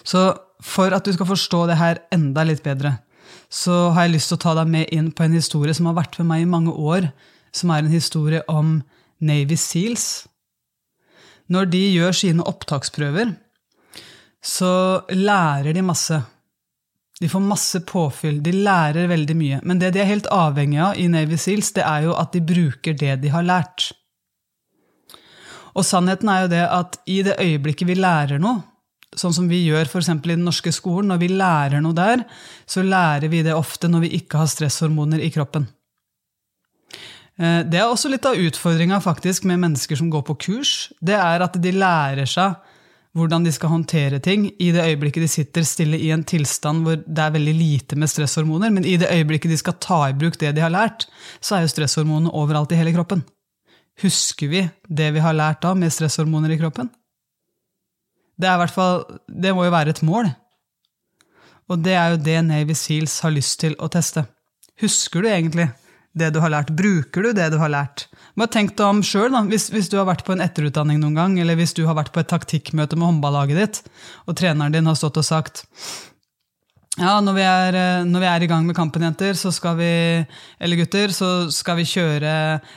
Så 0.04 0.26
for 0.64 0.96
at 0.96 1.08
du 1.08 1.14
skal 1.16 1.30
forstå 1.30 1.66
det 1.70 1.80
her 1.80 2.02
enda 2.14 2.46
litt 2.48 2.64
bedre, 2.66 2.98
så 3.54 3.94
har 3.94 4.08
jeg 4.08 4.16
lyst 4.16 4.32
til 4.32 4.40
å 4.40 4.44
ta 4.44 4.56
deg 4.60 4.70
med 4.74 4.92
inn 4.96 5.12
på 5.16 5.26
en 5.26 5.38
historie 5.38 5.76
som 5.78 5.88
har 5.90 5.98
vært 6.02 6.18
med 6.20 6.30
meg 6.32 6.44
i 6.44 6.50
mange 6.50 6.74
år, 6.74 7.10
som 7.54 7.72
er 7.72 7.84
en 7.84 7.94
historie 7.94 8.42
om 8.52 8.80
Navy 9.24 9.58
Seals. 9.60 10.26
Når 11.52 11.70
de 11.72 11.82
gjør 11.94 12.16
sine 12.18 12.46
opptaksprøver, 12.50 13.36
så 14.44 15.04
lærer 15.14 15.76
de 15.76 15.84
masse. 15.86 16.18
De 17.24 17.30
får 17.32 17.40
masse 17.40 17.80
påfyll, 17.88 18.42
de 18.44 18.52
lærer 18.66 19.08
veldig 19.08 19.36
mye. 19.40 19.58
Men 19.64 19.80
det 19.80 19.94
de 19.96 20.02
er 20.04 20.10
helt 20.10 20.26
avhengig 20.28 20.82
av 20.84 20.98
i 21.00 21.06
Navy 21.08 21.38
Seals, 21.40 21.70
det 21.72 21.86
er 21.88 22.10
jo 22.10 22.18
at 22.20 22.34
de 22.36 22.42
bruker 22.44 22.98
det 23.00 23.14
de 23.22 23.30
har 23.32 23.46
lært. 23.48 23.94
Og 25.72 25.86
sannheten 25.88 26.28
er 26.28 26.42
jo 26.44 26.50
det 26.52 26.66
at 26.68 26.98
i 27.08 27.22
det 27.24 27.38
øyeblikket 27.40 27.88
vi 27.88 27.96
lærer 27.96 28.44
noe, 28.44 28.60
sånn 29.16 29.38
som 29.38 29.48
vi 29.48 29.62
gjør 29.64 29.88
f.eks. 29.88 30.10
i 30.12 30.34
den 30.34 30.44
norske 30.44 30.74
skolen, 30.76 31.14
når 31.14 31.22
vi 31.22 31.32
lærer 31.32 31.80
noe 31.86 31.96
der, 31.96 32.26
så 32.68 32.84
lærer 32.84 33.32
vi 33.32 33.40
det 33.48 33.56
ofte 33.56 33.88
når 33.88 34.04
vi 34.04 34.12
ikke 34.20 34.44
har 34.44 34.52
stresshormoner 34.52 35.24
i 35.24 35.32
kroppen. 35.32 35.70
Eh, 37.40 37.62
det 37.64 37.80
er 37.80 37.88
også 37.88 38.12
litt 38.12 38.28
av 38.28 38.36
utfordringa 38.36 39.00
med 39.00 39.64
mennesker 39.64 39.96
som 39.96 40.12
går 40.12 40.28
på 40.28 40.36
kurs. 40.36 40.92
Det 41.00 41.16
er 41.16 41.40
at 41.48 41.56
de 41.56 41.72
lærer 41.72 42.28
seg 42.28 42.60
hvordan 43.14 43.46
de 43.46 43.52
skal 43.54 43.70
håndtere 43.70 44.18
ting 44.24 44.48
i 44.62 44.72
det 44.74 44.84
øyeblikket 44.90 45.22
de 45.22 45.30
sitter 45.30 45.66
stille 45.68 46.00
i 46.02 46.10
en 46.14 46.24
tilstand 46.26 46.82
hvor 46.86 46.98
det 46.98 47.22
er 47.22 47.36
veldig 47.36 47.54
lite 47.54 47.98
med 48.00 48.10
stresshormoner, 48.10 48.74
men 48.74 48.88
i 48.90 48.96
det 48.98 49.12
øyeblikket 49.14 49.54
de 49.54 49.60
skal 49.62 49.78
ta 49.78 50.00
i 50.10 50.18
bruk 50.18 50.40
det 50.42 50.56
de 50.58 50.64
har 50.66 50.74
lært, 50.74 51.06
så 51.38 51.58
er 51.58 51.66
jo 51.66 51.74
stresshormonene 51.76 52.34
overalt 52.34 52.74
i 52.74 52.80
hele 52.80 52.94
kroppen. 52.96 53.22
Husker 54.02 54.50
vi 54.50 54.64
det 54.90 55.12
vi 55.14 55.22
har 55.22 55.38
lært 55.38 55.62
da 55.62 55.76
med 55.78 55.94
stresshormoner 55.94 56.56
i 56.56 56.58
kroppen? 56.58 56.90
Det, 58.34 58.50
er 58.50 58.58
i 58.58 58.64
hvert 58.64 58.74
fall, 58.74 59.04
det 59.30 59.54
må 59.54 59.68
jo 59.68 59.76
være 59.76 59.94
et 59.94 60.02
mål. 60.02 60.32
Og 61.70 61.86
det 61.86 61.94
er 61.94 62.16
jo 62.16 62.24
det 62.26 62.40
Navy 62.48 62.74
Seals 62.76 63.20
har 63.22 63.34
lyst 63.36 63.60
til 63.62 63.78
å 63.78 63.92
teste. 63.94 64.26
Husker 64.82 65.22
du 65.22 65.30
egentlig 65.30 65.70
det 66.18 66.30
du 66.34 66.40
har 66.44 66.54
lært? 66.54 66.72
Bruker 66.78 67.26
du 67.26 67.34
det 67.34 67.50
du 67.54 67.58
har 67.62 67.72
lært? 67.74 68.08
Bare 68.38 68.52
tenk 68.54 68.76
deg 68.78 68.86
om 68.86 69.02
sjøl, 69.06 69.34
hvis, 69.50 69.68
hvis, 69.74 69.90
du 69.90 70.00
har 70.00 70.08
vært 70.10 70.26
på 70.26 70.36
en 70.36 70.44
etterutdanning 70.46 71.02
noen 71.02 71.18
gang, 71.18 71.36
eller 71.42 71.58
hvis 71.60 71.76
du 71.78 71.84
har 71.90 71.98
vært 71.98 72.14
på 72.14 72.22
et 72.22 72.32
taktikkmøte 72.32 72.98
med 72.98 73.10
håndballaget 73.10 73.60
ditt, 73.60 73.84
og 74.26 74.38
treneren 74.40 74.74
din 74.74 74.90
har 74.90 74.98
stått 74.98 75.22
og 75.22 75.28
sagt 75.28 75.66
ja, 76.94 77.16
når 77.26 77.34
vi, 77.34 77.42
er, 77.42 77.76
når 78.06 78.22
vi 78.22 78.28
er 78.30 78.44
i 78.46 78.48
gang 78.52 78.68
med 78.68 78.78
kampen, 78.78 79.02
jenter, 79.02 79.34
så 79.34 79.50
skal 79.54 79.80
vi, 79.80 79.94
eller 80.62 80.78
gutter, 80.78 81.10
så 81.10 81.30
skal 81.50 81.80
vi 81.80 81.88
kjøre 81.90 82.34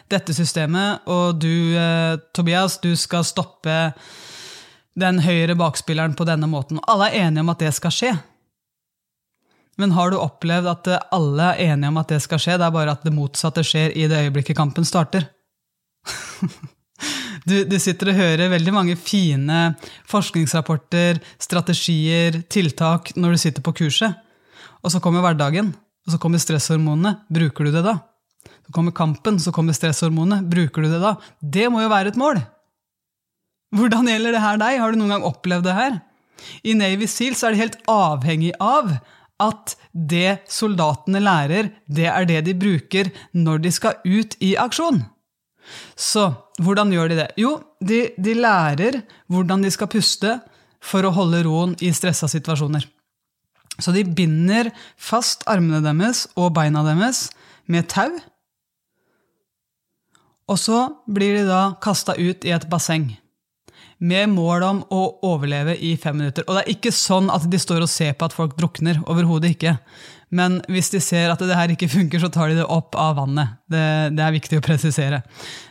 dette 0.08 0.32
systemet, 0.32 1.04
og 1.12 1.36
du, 1.42 1.76
eh, 1.76 2.16
Tobias, 2.32 2.78
du 2.80 2.94
skal 2.96 3.26
stoppe 3.28 3.76
den 4.96 5.20
høyre 5.20 5.58
bakspilleren 5.60 6.16
på 6.16 6.24
denne 6.24 6.48
måten. 6.48 6.80
Alle 6.88 7.10
er 7.10 7.26
enige 7.26 7.44
om 7.44 7.52
at 7.52 7.66
det 7.66 7.74
skal 7.76 7.92
skje. 7.92 8.14
Men 9.76 9.92
har 9.92 10.10
du 10.10 10.18
opplevd 10.20 10.70
at 10.70 10.88
alle 11.12 11.50
er 11.52 11.72
enige 11.72 11.90
om 11.92 12.00
at 12.00 12.12
det 12.14 12.22
skal 12.24 12.40
skje, 12.40 12.56
det 12.56 12.66
er 12.66 12.74
bare 12.74 12.94
at 12.96 13.04
det 13.04 13.12
motsatte 13.14 13.64
skjer 13.66 13.92
i 13.92 14.06
det 14.08 14.22
øyeblikket 14.26 14.56
kampen 14.58 14.88
starter? 14.88 15.28
Du, 17.46 17.60
du, 17.62 17.76
sitter 17.78 18.08
og 18.10 18.16
hører 18.18 18.50
veldig 18.50 18.72
mange 18.74 18.94
fine 18.98 19.76
forskningsrapporter, 20.10 21.20
strategier, 21.38 22.40
tiltak 22.50 23.12
når 23.14 23.36
du 23.36 23.38
sitter 23.38 23.62
på 23.62 23.74
kurset. 23.84 24.16
Og 24.82 24.90
så 24.90 24.98
kommer 25.04 25.22
hverdagen, 25.22 25.68
og 25.70 26.14
så 26.14 26.18
kommer 26.18 26.42
stresshormonene. 26.42 27.12
Bruker 27.30 27.68
du 27.68 27.76
det 27.76 27.84
da? 27.86 28.00
Så 28.66 28.74
kommer 28.74 28.96
kampen, 28.96 29.38
så 29.38 29.54
kommer 29.54 29.76
stresshormonene. 29.78 30.40
Bruker 30.50 30.82
du 30.82 30.90
det 30.90 30.98
da? 31.04 31.14
Det 31.38 31.68
må 31.70 31.84
jo 31.84 31.92
være 31.92 32.10
et 32.10 32.18
mål! 32.18 32.42
Hvordan 33.76 34.10
gjelder 34.10 34.34
det 34.34 34.42
her 34.42 34.58
deg? 34.62 34.80
Har 34.82 34.90
du 34.90 34.98
noen 34.98 35.14
gang 35.14 35.28
opplevd 35.30 35.68
det 35.68 35.76
her? 35.76 36.00
I 36.66 36.74
Navy 36.78 37.06
Seals 37.10 37.44
er 37.46 37.54
de 37.54 37.62
helt 37.62 37.78
avhengig 37.90 38.52
av 38.62 38.96
at 39.42 39.74
det 39.92 40.46
soldatene 40.48 41.20
lærer, 41.20 41.70
det 41.86 42.08
er 42.08 42.28
det 42.28 42.40
de 42.46 42.56
bruker 42.56 43.10
når 43.36 43.62
de 43.66 43.72
skal 43.74 44.00
ut 44.04 44.36
i 44.40 44.54
aksjon. 44.60 45.02
Så 45.98 46.28
hvordan 46.62 46.92
gjør 46.94 47.10
de 47.10 47.18
det? 47.20 47.30
Jo, 47.40 47.56
de, 47.84 48.06
de 48.16 48.36
lærer 48.38 49.02
hvordan 49.32 49.64
de 49.64 49.72
skal 49.74 49.90
puste 49.92 50.38
for 50.82 51.04
å 51.04 51.12
holde 51.14 51.42
roen 51.46 51.74
i 51.82 51.90
stressa 51.96 52.28
situasjoner. 52.30 52.86
Så 53.76 53.92
de 53.92 54.06
binder 54.08 54.70
fast 54.96 55.44
armene 55.50 55.82
deres 55.84 56.24
og 56.38 56.54
beina 56.56 56.84
deres 56.86 57.26
med 57.68 57.90
tau. 57.92 58.14
Og 60.46 60.58
så 60.62 60.80
blir 61.10 61.40
de 61.40 61.46
da 61.48 61.74
kasta 61.82 62.14
ut 62.16 62.46
i 62.46 62.54
et 62.54 62.68
basseng 62.70 63.10
med 63.98 64.28
mål 64.28 64.64
om 64.66 64.82
å 64.92 65.02
overleve 65.24 65.76
i 65.80 65.94
fem 66.00 66.18
minutter. 66.18 66.44
Og 66.46 66.56
det 66.56 66.64
er 66.64 66.74
ikke 66.74 66.92
sånn 66.92 67.30
at 67.32 67.46
de 67.48 67.60
står 67.60 67.84
og 67.84 67.90
ser 67.90 68.12
på 68.18 68.28
at 68.28 68.36
folk 68.36 68.56
drukner. 68.58 69.00
Overhodet 69.08 69.54
ikke. 69.54 69.76
Men 70.36 70.58
hvis 70.72 70.90
de 70.92 71.00
ser 71.00 71.30
at 71.32 71.40
det 71.40 71.56
her 71.56 71.72
ikke 71.72 71.88
funker, 71.88 72.20
så 72.20 72.30
tar 72.32 72.50
de 72.50 72.58
det 72.58 72.68
opp 72.72 72.96
av 72.98 73.16
vannet. 73.20 73.56
Det, 73.70 73.84
det 74.18 74.24
er 74.24 74.36
viktig 74.36 74.60
å 74.60 74.64
presisere. 74.64 75.22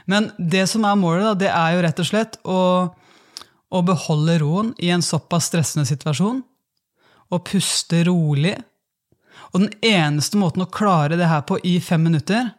Men 0.09 0.31
det 0.39 0.65
som 0.71 0.87
er 0.87 0.97
målet, 0.97 1.27
da, 1.27 1.33
det 1.43 1.51
er 1.51 1.75
jo 1.75 1.85
rett 1.85 2.01
og 2.01 2.09
slett 2.09 2.37
å, 2.47 2.59
å 3.69 3.85
beholde 3.85 4.39
roen 4.41 4.73
i 4.81 4.93
en 4.95 5.05
såpass 5.05 5.51
stressende 5.51 5.85
situasjon. 5.89 6.41
Og 7.33 7.45
puste 7.45 8.03
rolig. 8.07 8.55
Og 9.53 9.65
den 9.65 9.73
eneste 9.85 10.39
måten 10.39 10.65
å 10.65 10.71
klare 10.71 11.19
det 11.19 11.29
her 11.29 11.45
på 11.47 11.59
i 11.67 11.77
fem 11.83 12.01
minutter, 12.07 12.53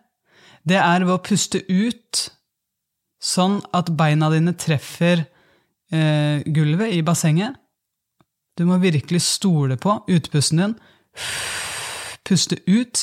det 0.66 0.78
er 0.78 1.04
ved 1.06 1.14
å 1.16 1.22
puste 1.22 1.62
ut 1.66 2.26
sånn 3.22 3.60
at 3.74 3.90
beina 3.96 4.28
dine 4.30 4.54
treffer 4.58 5.24
eh, 5.92 6.42
gulvet 6.46 6.94
i 6.94 7.02
bassenget, 7.02 7.54
Du 8.56 8.64
må 8.64 8.78
virkelig 8.80 9.20
stole 9.20 9.76
på 9.76 9.98
utpusten 10.08 10.58
din. 10.58 10.74
Puste 12.24 12.56
ut 12.64 13.02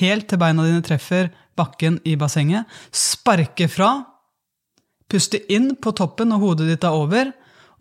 helt 0.00 0.26
til 0.26 0.40
beina 0.42 0.64
dine 0.66 0.82
treffer 0.82 1.30
bakken 1.56 2.00
i 2.04 2.16
bassenget. 2.18 2.66
Sparke 2.90 3.68
fra. 3.70 3.92
Puste 5.06 5.38
inn 5.52 5.76
på 5.76 5.92
toppen 5.94 6.34
og 6.34 6.42
hodet 6.42 6.66
ditt 6.66 6.84
er 6.88 6.98
over. 6.98 7.30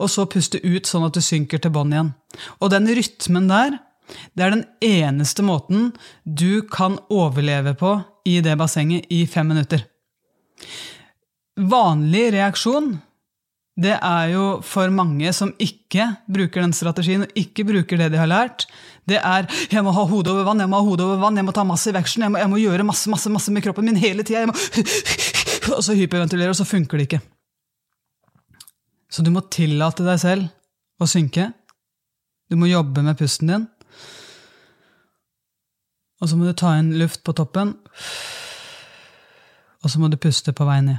Og 0.01 0.09
så 0.13 0.27
puste 0.29 0.61
ut 0.61 0.85
sånn 0.85 1.07
at 1.07 1.17
du 1.17 1.21
synker 1.25 1.61
til 1.61 1.73
bånn 1.73 1.93
igjen. 1.93 2.13
Og 2.61 2.71
den 2.73 2.89
rytmen 2.89 3.49
der, 3.49 3.77
det 4.37 4.45
er 4.45 4.55
den 4.55 4.65
eneste 4.85 5.45
måten 5.45 5.91
du 6.25 6.63
kan 6.69 6.97
overleve 7.09 7.75
på 7.79 7.95
i 8.27 8.39
det 8.45 8.57
bassenget 8.59 9.09
i 9.13 9.23
fem 9.29 9.51
minutter. 9.53 9.85
Vanlig 11.57 12.31
reaksjon 12.35 12.95
det 13.81 13.95
er 13.97 14.31
jo 14.33 14.45
for 14.65 14.91
mange 14.93 15.31
som 15.33 15.53
ikke 15.61 16.05
bruker 16.29 16.61
den 16.61 16.73
strategien 16.75 17.25
og 17.25 17.37
ikke 17.39 17.65
bruker 17.65 17.97
det 17.97 18.11
de 18.13 18.19
har 18.21 18.29
lært, 18.29 18.67
det 19.09 19.17
er 19.17 19.47
'jeg 19.71 19.83
må 19.83 19.91
ha 19.91 20.03
hodet 20.05 20.31
over 20.31 20.43
vann', 20.43 20.59
'jeg 20.59 20.69
må 20.69 20.77
ha 20.77 20.85
hodet 20.85 21.05
over 21.05 21.17
vann, 21.17 21.35
jeg 21.35 21.45
må 21.45 21.51
ta 21.51 21.63
massiv 21.63 21.95
action', 21.95 22.21
jeg 22.21 22.31
må, 22.31 22.37
jeg 22.37 22.49
må 22.49 22.57
gjøre 22.57 22.85
masse 22.85 23.09
masse, 23.09 23.29
masse 23.29 23.51
med 23.51 23.63
kroppen 23.63 23.85
min 23.85 23.95
hele 23.95 24.23
tida. 24.23 24.45
Og 25.75 25.83
så 25.83 25.93
hyperventilerer, 25.93 26.49
og 26.49 26.55
så 26.55 26.65
funker 26.65 26.97
det 26.97 27.07
ikke. 27.07 27.21
Så 29.11 29.23
du 29.23 29.29
må 29.31 29.43
tillate 29.51 30.03
deg 30.03 30.19
selv 30.19 30.49
å 30.99 31.05
synke. 31.05 31.53
Du 32.49 32.55
må 32.55 32.65
jobbe 32.65 33.03
med 33.03 33.17
pusten 33.19 33.47
din. 33.47 33.67
Og 36.21 36.29
så 36.29 36.37
må 36.37 36.45
du 36.45 36.53
ta 36.53 36.73
inn 36.79 36.93
luft 36.99 37.23
på 37.23 37.33
toppen. 37.33 37.75
Og 39.81 39.89
så 39.89 39.99
må 39.99 40.09
du 40.11 40.17
puste 40.21 40.53
på 40.53 40.65
vei 40.65 40.81
ned. 40.85 40.97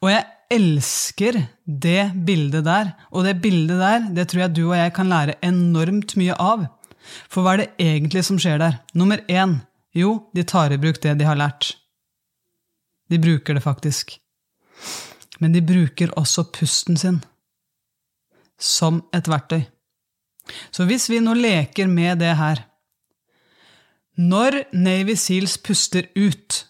Og 0.00 0.10
jeg 0.10 0.24
elsker 0.52 1.38
det 1.64 2.12
bildet 2.26 2.64
der. 2.66 2.92
Og 3.12 3.26
det 3.26 3.38
bildet 3.42 3.80
der, 3.80 4.08
det 4.14 4.28
tror 4.30 4.46
jeg 4.46 4.56
du 4.56 4.64
og 4.68 4.76
jeg 4.78 4.92
kan 4.96 5.10
lære 5.10 5.38
enormt 5.44 6.16
mye 6.18 6.36
av. 6.38 6.66
For 7.30 7.42
hva 7.42 7.54
er 7.54 7.62
det 7.62 7.86
egentlig 7.86 8.24
som 8.26 8.38
skjer 8.40 8.60
der? 8.62 8.78
Nummer 8.94 9.22
én 9.30 9.60
jo, 9.96 10.28
de 10.34 10.44
tar 10.44 10.74
i 10.74 10.80
bruk 10.80 11.00
det 11.02 11.16
de 11.18 11.26
har 11.26 11.38
lært. 11.38 11.74
De 13.10 13.18
bruker 13.22 13.56
det 13.56 13.64
faktisk. 13.64 14.16
Men 15.40 15.54
de 15.54 15.62
bruker 15.64 16.12
også 16.18 16.46
pusten 16.52 16.98
sin 17.00 17.22
som 18.58 19.02
et 19.14 19.28
verktøy. 19.28 19.66
Så 20.70 20.86
hvis 20.88 21.08
vi 21.10 21.20
nå 21.20 21.34
leker 21.36 21.90
med 21.90 22.22
det 22.22 22.36
her 22.38 22.62
Når 24.16 24.72
Navy 24.72 25.12
Seals 25.12 25.58
puster 25.58 26.06
ut, 26.16 26.64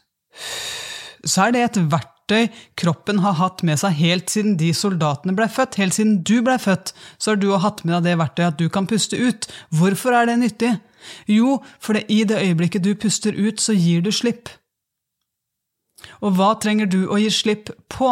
så 1.23 1.47
er 1.47 1.53
det 1.55 1.63
et 1.63 1.79
verktøy 1.93 2.16
verktøy 2.27 2.53
kroppen 2.77 3.21
har 3.21 3.37
hatt 3.39 3.63
med 3.63 3.79
seg 3.79 3.95
helt 3.95 4.31
siden 4.31 4.57
de 4.59 4.73
soldatene 4.75 5.35
ble 5.37 5.49
født. 5.49 5.77
Helt 5.79 5.95
siden 5.95 6.23
du 6.23 6.43
ble 6.43 6.59
født, 6.59 6.93
så 7.19 7.33
har 7.33 7.37
du 7.37 7.57
hatt 7.57 7.85
med 7.85 7.95
deg 7.95 8.05
det 8.05 8.19
verktøyet 8.19 8.55
at 8.55 8.59
du 8.59 8.69
kan 8.69 8.87
puste 8.87 9.17
ut. 9.17 9.47
Hvorfor 9.71 10.13
er 10.13 10.27
det 10.27 10.39
nyttig? 10.39 10.77
Jo, 11.27 11.63
fordi 11.81 12.05
i 12.09 12.25
det 12.25 12.43
øyeblikket 12.43 12.85
du 12.85 12.95
puster 12.95 13.33
ut, 13.33 13.61
så 13.61 13.73
gir 13.73 14.03
du 14.03 14.11
slipp. 14.11 14.49
Og 16.21 16.35
hva 16.37 16.57
trenger 16.59 16.87
du 16.87 17.07
å 17.09 17.19
gi 17.19 17.31
slipp 17.31 17.71
på? 17.89 18.11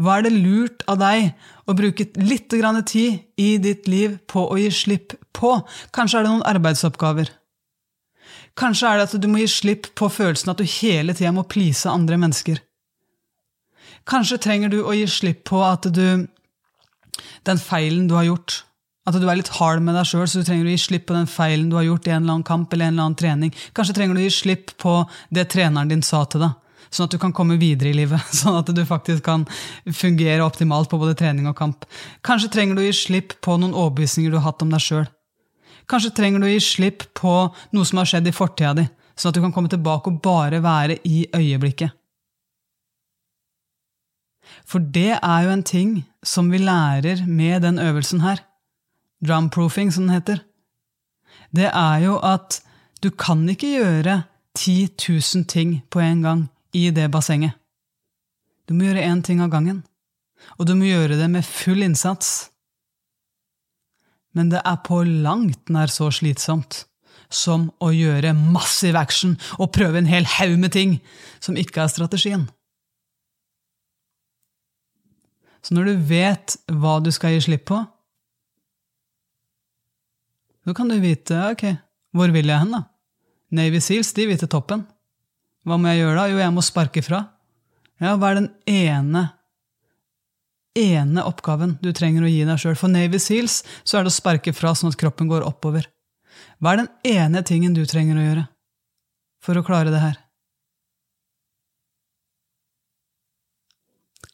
Hva 0.00 0.18
er 0.18 0.24
det 0.24 0.32
lurt 0.32 0.82
av 0.88 0.98
deg 1.00 1.32
å 1.68 1.74
bruke 1.76 2.06
litt 2.16 2.48
tid 2.50 3.20
i 3.36 3.58
ditt 3.58 3.88
liv 3.88 4.18
på 4.26 4.48
å 4.50 4.56
gi 4.56 4.70
slipp 4.70 5.14
på? 5.32 5.60
Kanskje 5.92 6.18
er 6.18 6.24
det 6.24 6.30
noen 6.30 6.46
arbeidsoppgaver. 6.46 7.39
Kanskje 8.58 8.88
er 8.88 8.98
det 8.98 9.06
at 9.08 9.20
du 9.22 9.28
må 9.30 9.40
gi 9.40 9.48
slipp 9.50 9.92
på 9.98 10.08
følelsen 10.12 10.52
at 10.52 10.60
du 10.60 10.66
hele 10.66 11.14
tida 11.16 11.32
må 11.34 11.46
please 11.48 11.88
andre 11.88 12.18
mennesker. 12.20 12.60
Kanskje 14.08 14.40
trenger 14.42 14.72
du 14.72 14.80
å 14.82 14.94
gi 14.96 15.06
slipp 15.10 15.44
på 15.50 15.62
at 15.64 15.88
du 15.90 16.26
Den 17.44 17.58
feilen 17.60 18.06
du 18.08 18.14
har 18.16 18.24
gjort. 18.24 18.62
At 19.08 19.16
du 19.16 19.26
er 19.28 19.38
litt 19.38 19.50
hard 19.58 19.82
med 19.82 19.96
deg 19.96 20.06
sjøl, 20.08 20.26
så 20.28 20.40
du 20.40 20.46
trenger 20.46 20.68
å 20.68 20.72
gi 20.72 20.80
slipp 20.80 21.06
på 21.08 21.16
den 21.16 21.28
feilen 21.28 21.68
du 21.70 21.76
har 21.76 21.86
gjort 21.86 22.06
i 22.06 22.12
en 22.12 22.22
eller 22.22 22.36
annen 22.36 22.46
kamp 22.46 22.72
eller 22.72 22.88
en 22.88 22.94
eller 22.94 23.08
annen 23.08 23.18
trening. 23.18 23.52
Kanskje 23.76 23.96
trenger 23.96 24.16
du 24.16 24.22
å 24.22 24.26
gi 24.26 24.34
slipp 24.36 24.74
på 24.80 24.94
det 25.34 25.46
treneren 25.52 25.90
din 25.90 26.04
sa 26.06 26.22
til 26.30 26.44
deg, 26.44 26.54
sånn 26.88 27.08
at 27.08 27.16
du 27.16 27.18
kan 27.22 27.34
komme 27.36 27.58
videre 27.60 27.90
i 27.90 27.96
livet. 27.96 28.28
Sånn 28.40 28.58
at 28.60 28.70
du 28.76 28.82
faktisk 28.86 29.24
kan 29.26 29.46
fungere 29.88 30.46
optimalt 30.46 30.92
på 30.92 31.00
både 31.00 31.16
trening 31.18 31.48
og 31.50 31.56
kamp. 31.58 31.88
Kanskje 32.26 32.52
trenger 32.54 32.76
du 32.76 32.84
å 32.84 32.88
gi 32.88 32.96
slipp 33.02 33.38
på 33.44 33.56
noen 33.60 33.74
overbevisninger 33.74 34.32
du 34.32 34.38
har 34.38 34.50
hatt 34.52 34.64
om 34.64 34.72
deg 34.72 34.84
sjøl. 34.84 35.08
Kanskje 35.90 36.12
trenger 36.14 36.42
du 36.42 36.46
å 36.46 36.52
gi 36.52 36.60
slipp 36.62 37.08
på 37.18 37.32
noe 37.74 37.88
som 37.88 37.98
har 37.98 38.08
skjedd 38.08 38.28
i 38.30 38.34
fortida 38.34 38.74
di, 38.78 38.84
sånn 39.18 39.32
at 39.32 39.38
du 39.38 39.42
kan 39.42 39.54
komme 39.54 39.70
tilbake 39.72 40.12
og 40.12 40.20
bare 40.22 40.62
være 40.62 41.00
i 41.08 41.24
øyeblikket. 41.34 41.96
For 44.66 44.82
det 44.82 45.18
er 45.18 45.46
jo 45.46 45.52
en 45.54 45.66
ting 45.66 45.90
som 46.26 46.50
vi 46.50 46.60
lærer 46.62 47.24
med 47.26 47.62
den 47.66 47.78
øvelsen 47.82 48.22
her, 48.22 48.42
drumproofing 49.24 49.90
som 49.94 50.06
den 50.06 50.14
heter. 50.14 50.42
Det 51.54 51.70
er 51.70 51.98
jo 52.04 52.18
at 52.22 52.60
du 53.02 53.10
kan 53.10 53.42
ikke 53.48 53.74
gjøre 53.78 54.22
10 54.58 54.88
000 55.08 55.46
ting 55.48 55.80
på 55.90 56.02
en 56.02 56.22
gang 56.22 56.48
i 56.74 56.90
det 56.90 57.10
bassenget. 57.10 57.56
Du 58.68 58.74
må 58.74 58.86
gjøre 58.86 59.06
én 59.06 59.22
ting 59.22 59.40
av 59.42 59.50
gangen, 59.50 59.82
og 60.58 60.66
du 60.66 60.74
må 60.78 60.86
gjøre 60.86 61.18
det 61.18 61.30
med 61.30 61.46
full 61.46 61.82
innsats 61.82 62.49
men 64.36 64.52
det 64.52 64.62
er 64.66 64.78
på 64.86 65.02
langt 65.04 65.72
nær 65.72 65.90
så 65.90 66.10
slitsomt 66.14 66.84
som 67.30 67.68
å 67.82 67.92
gjøre 67.94 68.34
massiv 68.34 68.98
action 68.98 69.36
og 69.58 69.72
prøve 69.74 70.00
en 70.00 70.10
hel 70.10 70.26
haug 70.38 70.56
med 70.58 70.74
ting 70.74 70.96
som 71.42 71.58
ikke 71.58 71.84
er 71.84 71.92
strategien. 71.92 72.48
Så 75.62 75.76
når 75.76 75.90
du 75.90 76.06
vet 76.10 76.56
hva 76.72 76.98
du 77.04 77.10
skal 77.14 77.36
gi 77.36 77.44
slipp 77.44 77.66
på, 77.70 77.78
så 80.64 80.74
kan 80.76 80.90
du 80.90 80.98
vite 81.02 81.36
ok, 81.50 81.66
hvor 82.16 82.32
vil 82.34 82.50
jeg 82.50 82.62
hen, 82.62 82.74
da? 82.74 82.84
Navy 83.54 83.80
Seals 83.82 84.12
de 84.14 84.26
vil 84.30 84.38
til 84.38 84.50
toppen. 84.50 84.84
Hva 85.66 85.76
må 85.76 85.90
jeg 85.90 86.04
gjøre 86.04 86.16
da? 86.16 86.26
Jo, 86.30 86.38
jeg 86.40 86.54
må 86.54 86.64
sparke 86.64 87.02
fra. 87.04 87.24
Ja, 88.00 88.14
hva 88.16 88.30
er 88.30 88.40
den 88.40 88.50
ene 88.70 89.24
ene 90.78 91.24
oppgaven 91.26 91.76
du 91.82 91.90
trenger 91.96 92.24
å 92.24 92.30
gi 92.30 92.44
deg 92.46 92.60
sjøl. 92.60 92.78
For 92.78 92.92
Navy 92.92 93.18
Seals 93.22 93.60
så 93.82 93.98
er 93.98 94.06
det 94.06 94.12
å 94.12 94.18
sparke 94.18 94.54
fra 94.56 94.74
sånn 94.76 94.92
at 94.92 94.98
kroppen 95.00 95.30
går 95.30 95.46
oppover. 95.46 95.88
Hva 96.60 96.74
er 96.74 96.82
den 96.82 97.14
ene 97.16 97.42
tingen 97.46 97.74
du 97.76 97.84
trenger 97.88 98.18
å 98.18 98.26
gjøre 98.26 98.48
for 99.44 99.58
å 99.58 99.64
klare 99.66 99.92
det 99.92 100.02
her? 100.02 100.18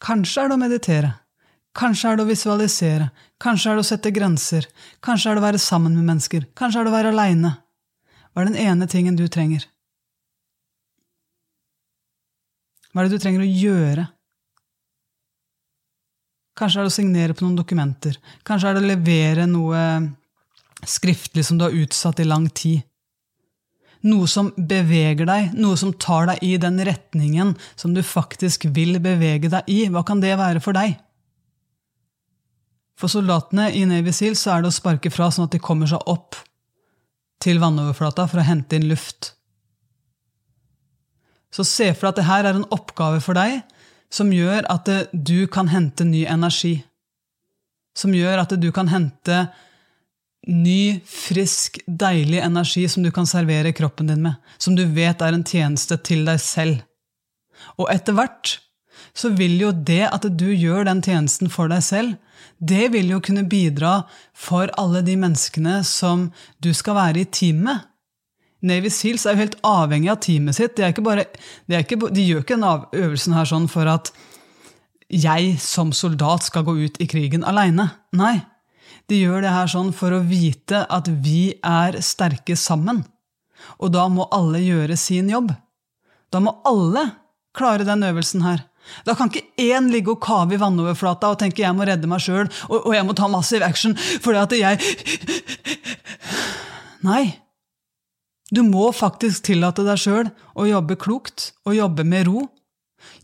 Kanskje 0.02 0.42
er 0.42 0.50
det 0.50 0.56
å 0.56 0.60
meditere. 0.60 1.12
Kanskje 1.76 2.10
er 2.10 2.18
det 2.18 2.24
å 2.24 2.30
visualisere. 2.30 3.06
Kanskje 3.42 3.70
er 3.70 3.78
det 3.78 3.84
å 3.84 3.88
sette 3.90 4.12
grenser. 4.14 4.66
Kanskje 5.04 5.30
er 5.30 5.36
det 5.36 5.42
å 5.42 5.46
være 5.46 5.60
sammen 5.60 5.96
med 5.96 6.08
mennesker. 6.08 6.46
Kanskje 6.56 6.82
er 6.82 6.86
det 6.86 6.92
å 6.92 6.96
være 6.96 7.12
aleine. 7.14 7.56
Hva 8.32 8.42
er 8.42 8.50
den 8.50 8.60
ene 8.60 8.88
tingen 8.88 9.16
du 9.16 9.26
trenger? 9.32 9.64
Hva 12.92 13.02
er 13.02 13.08
det 13.08 13.18
du 13.18 13.22
trenger 13.24 13.44
å 13.44 13.48
gjøre 13.48 14.06
Kanskje 16.56 16.80
er 16.80 16.86
det 16.86 16.92
å 16.92 16.96
signere 16.96 17.36
på 17.36 17.44
noen 17.44 17.58
dokumenter. 17.58 18.16
Kanskje 18.46 18.70
er 18.70 18.76
det 18.76 18.84
å 18.84 18.90
levere 18.90 19.44
noe 19.50 19.80
skriftlig 20.86 21.44
som 21.44 21.58
du 21.58 21.66
har 21.66 21.76
utsatt 21.76 22.20
i 22.20 22.28
lang 22.28 22.48
tid. 22.48 22.84
Noe 24.06 24.28
som 24.30 24.52
beveger 24.56 25.26
deg, 25.28 25.54
noe 25.58 25.76
som 25.80 25.92
tar 26.00 26.28
deg 26.30 26.44
i 26.46 26.54
den 26.62 26.78
retningen 26.86 27.54
som 27.74 27.94
du 27.96 28.02
faktisk 28.06 28.68
vil 28.76 29.00
bevege 29.02 29.50
deg 29.52 29.68
i. 29.72 29.80
Hva 29.92 30.04
kan 30.06 30.22
det 30.22 30.36
være 30.38 30.62
for 30.64 30.76
deg? 30.76 30.96
For 32.96 33.12
soldatene 33.12 33.68
i 33.76 33.84
Navy 33.88 34.12
Seal 34.16 34.36
så 34.38 34.54
er 34.54 34.64
det 34.64 34.72
å 34.72 34.76
sparke 34.76 35.12
fra 35.12 35.28
sånn 35.32 35.50
at 35.50 35.56
de 35.56 35.60
kommer 35.60 35.88
seg 35.90 36.04
opp 36.08 36.38
til 37.42 37.60
vannoverflata 37.60 38.24
for 38.30 38.40
å 38.40 38.46
hente 38.46 38.78
inn 38.78 38.88
luft. 38.88 39.34
Så 41.52 41.64
se 41.68 41.90
for 41.92 42.06
deg 42.06 42.14
at 42.14 42.20
det 42.20 42.28
her 42.30 42.48
er 42.48 42.56
en 42.56 42.70
oppgave 42.72 43.20
for 43.24 43.36
deg 43.36 43.60
som 44.12 44.32
gjør 44.32 44.66
at 44.72 44.90
du 45.12 45.46
kan 45.52 45.70
hente 45.72 46.06
ny 46.06 46.24
energi. 46.28 46.78
Som 47.96 48.14
gjør 48.14 48.44
at 48.44 48.54
du 48.60 48.68
kan 48.74 48.90
hente 48.92 49.46
ny, 50.46 51.00
frisk, 51.06 51.80
deilig 51.86 52.38
energi 52.44 52.86
som 52.88 53.02
du 53.02 53.10
kan 53.10 53.26
servere 53.26 53.74
kroppen 53.74 54.12
din 54.12 54.22
med. 54.28 54.36
Som 54.58 54.76
du 54.76 54.84
vet 54.86 55.22
er 55.22 55.34
en 55.34 55.46
tjeneste 55.46 55.98
til 56.06 56.26
deg 56.28 56.40
selv. 56.42 56.84
Og 57.80 57.90
etter 57.92 58.14
hvert 58.16 58.58
så 59.16 59.30
vil 59.32 59.56
jo 59.60 59.72
det 59.72 60.04
at 60.12 60.24
du 60.38 60.48
gjør 60.52 60.86
den 60.88 61.02
tjenesten 61.04 61.50
for 61.52 61.72
deg 61.72 61.82
selv, 61.84 62.16
det 62.60 62.92
vil 62.92 63.10
jo 63.12 63.20
kunne 63.24 63.46
bidra 63.48 64.02
for 64.36 64.70
alle 64.80 65.02
de 65.04 65.16
menneskene 65.20 65.80
som 65.84 66.30
du 66.62 66.72
skal 66.76 66.96
være 66.98 67.24
i 67.24 67.30
team 67.32 67.64
med. 67.66 67.84
Navy 68.66 68.90
Seals 68.90 69.26
er 69.26 69.36
jo 69.36 69.44
helt 69.44 69.58
avhengig 69.66 70.10
av 70.12 70.20
teamet 70.24 70.58
sitt. 70.58 70.76
De, 70.78 71.04
bare, 71.04 71.28
de, 71.66 71.78
ikke, 71.78 71.98
de 72.10 72.24
gjør 72.24 72.42
ikke 72.44 72.56
denne 72.56 72.74
øvelsen 72.96 73.36
her 73.36 73.48
sånn 73.48 73.68
for 73.70 73.88
at 73.90 74.12
jeg 75.12 75.54
som 75.62 75.92
soldat 75.94 76.48
skal 76.48 76.66
gå 76.66 76.74
ut 76.86 77.00
i 77.02 77.06
krigen 77.10 77.46
aleine. 77.46 77.88
Nei, 78.18 78.40
de 79.06 79.20
gjør 79.20 79.44
det 79.44 79.54
her 79.54 79.70
sånn 79.70 79.92
for 79.94 80.14
å 80.16 80.24
vite 80.26 80.82
at 80.90 81.10
vi 81.22 81.54
er 81.62 82.00
sterke 82.02 82.56
sammen. 82.58 83.04
Og 83.78 83.92
da 83.94 84.06
må 84.12 84.26
alle 84.34 84.60
gjøre 84.64 84.98
sin 84.98 85.30
jobb. 85.30 85.52
Da 86.34 86.42
må 86.42 86.58
alle 86.66 87.06
klare 87.56 87.86
den 87.86 88.02
øvelsen 88.04 88.42
her. 88.44 88.66
Da 89.06 89.16
kan 89.18 89.30
ikke 89.30 89.46
én 89.62 89.88
ligge 89.90 90.12
og 90.14 90.20
kave 90.22 90.54
i 90.54 90.60
vannoverflata 90.60 91.32
og 91.32 91.38
tenke 91.40 91.62
'jeg 91.62 91.74
må 91.74 91.86
redde 91.86 92.06
meg 92.06 92.20
sjøl', 92.20 92.50
og, 92.70 92.86
og, 92.86 92.94
'jeg 92.94 93.06
må 93.06 93.12
ta 93.14 93.26
massiv 93.26 93.62
action', 93.62 93.96
fordi 93.96 94.38
at 94.38 94.52
jeg 94.52 94.78
Nei. 97.02 97.45
Du 98.54 98.62
må 98.62 98.92
faktisk 98.94 99.48
tillate 99.48 99.82
deg 99.86 99.98
sjøl 99.98 100.28
å 100.54 100.66
jobbe 100.68 100.96
klokt 101.00 101.50
og 101.66 101.74
jobbe 101.74 102.04
med 102.06 102.28
ro. 102.28 102.44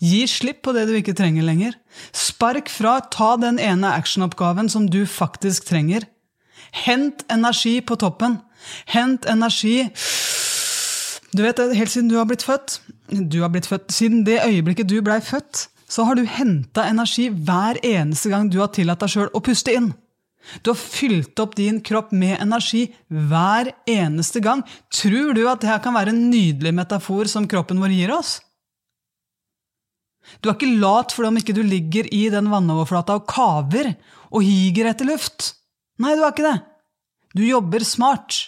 Gi 0.03 0.25
slipp 0.31 0.63
på 0.67 0.75
det 0.75 0.89
du 0.89 0.97
ikke 0.99 1.15
trenger 1.19 1.47
lenger. 1.47 1.77
Spark 2.15 2.71
fra, 2.71 2.99
ta 3.07 3.37
den 3.39 3.61
ene 3.63 3.95
actionoppgaven 3.95 4.71
som 4.73 4.89
du 4.91 5.05
faktisk 5.07 5.69
trenger. 5.71 6.09
Hent 6.87 7.23
energi 7.31 7.79
på 7.85 7.99
toppen. 8.01 8.41
Hent 8.91 9.27
energi 9.27 9.91
Du 11.33 11.41
vet, 11.43 11.59
helt 11.59 11.91
siden 11.91 12.11
du 12.11 12.19
har 12.19 12.27
blitt 12.29 12.43
født, 12.45 12.75
du 13.09 13.41
har 13.41 13.49
blitt 13.49 13.67
født, 13.67 13.89
Siden 13.91 14.21
det 14.27 14.43
øyeblikket 14.45 14.91
du 14.91 14.99
blei 15.01 15.17
født, 15.25 15.69
så 15.89 16.05
har 16.05 16.19
du 16.19 16.27
henta 16.29 16.85
energi 16.91 17.31
hver 17.33 17.81
eneste 17.81 18.29
gang 18.29 18.51
du 18.53 18.59
har 18.61 18.69
tillatt 18.69 19.01
deg 19.01 19.15
sjøl 19.15 19.31
å 19.33 19.41
puste 19.41 19.73
inn. 19.73 19.95
Du 20.63 20.73
har 20.73 20.79
fylt 20.79 21.39
opp 21.43 21.57
din 21.57 21.81
kropp 21.85 22.13
med 22.13 22.41
energi 22.43 22.87
hver 23.09 23.71
eneste 23.89 24.43
gang. 24.45 24.65
Tror 24.93 25.35
du 25.37 25.45
at 25.49 25.63
det 25.65 25.79
kan 25.85 25.95
være 25.97 26.15
en 26.15 26.25
nydelig 26.31 26.75
metafor 26.75 27.31
som 27.31 27.49
kroppen 27.49 27.81
vår 27.83 27.95
gir 27.95 28.15
oss? 28.15 28.41
Du 30.41 30.49
er 30.49 30.57
ikke 30.57 30.79
lat 30.83 31.15
fordi 31.15 31.31
om 31.31 31.39
ikke 31.41 31.57
du 31.57 31.63
ligger 31.67 32.09
i 32.15 32.25
den 32.33 32.51
vannoverflata 32.53 33.19
og 33.19 33.27
kaver 33.31 33.95
og 34.31 34.45
higer 34.47 34.91
etter 34.93 35.09
luft. 35.09 35.55
Nei, 36.03 36.15
du 36.17 36.23
er 36.23 36.33
ikke 36.33 36.47
det. 36.47 36.59
Du 37.37 37.45
jobber 37.47 37.85
smart. 37.87 38.39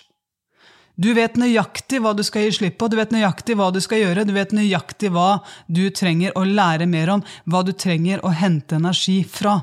Du 0.94 1.10
vet 1.16 1.34
nøyaktig 1.40 1.98
hva 2.04 2.12
du 2.14 2.22
skal 2.22 2.46
gi 2.46 2.58
slipp 2.60 2.76
på, 2.78 2.86
du 2.86 2.94
vet 3.00 3.10
nøyaktig 3.10 3.56
hva 3.58 3.72
du 3.74 3.80
skal 3.82 4.04
gjøre, 4.04 4.26
du 4.28 4.34
vet 4.36 4.52
nøyaktig 4.54 5.10
hva 5.10 5.40
du 5.66 5.88
trenger 5.90 6.36
å 6.38 6.44
lære 6.46 6.86
mer 6.86 7.16
om, 7.16 7.24
hva 7.50 7.64
du 7.66 7.72
trenger 7.74 8.22
å 8.22 8.30
hente 8.30 8.78
energi 8.78 9.24
fra. 9.26 9.58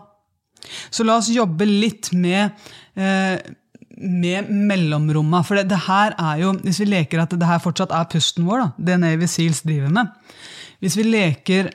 Så 0.92 1.06
la 1.08 1.18
oss 1.20 1.32
jobbe 1.32 1.66
litt 1.68 2.12
med, 2.14 2.58
eh, 2.96 3.38
med 3.98 4.50
mellomromma. 4.50 5.44
For 5.48 5.60
det, 5.60 5.68
det, 5.72 5.84
her 5.88 6.16
er 6.18 6.44
jo, 6.44 6.54
hvis 6.66 6.82
vi 6.84 6.90
leker 6.92 7.24
at 7.24 7.34
det 7.36 7.50
her 7.50 7.62
fortsatt 7.64 7.94
er 7.96 8.10
pusten 8.12 8.48
vår, 8.50 8.66
da, 8.66 8.70
det 8.92 9.00
Navy 9.02 9.30
Seals 9.30 9.64
driver 9.66 9.94
med 9.94 10.12
Hvis 10.82 10.98
vi 10.98 11.04
leker 11.06 11.72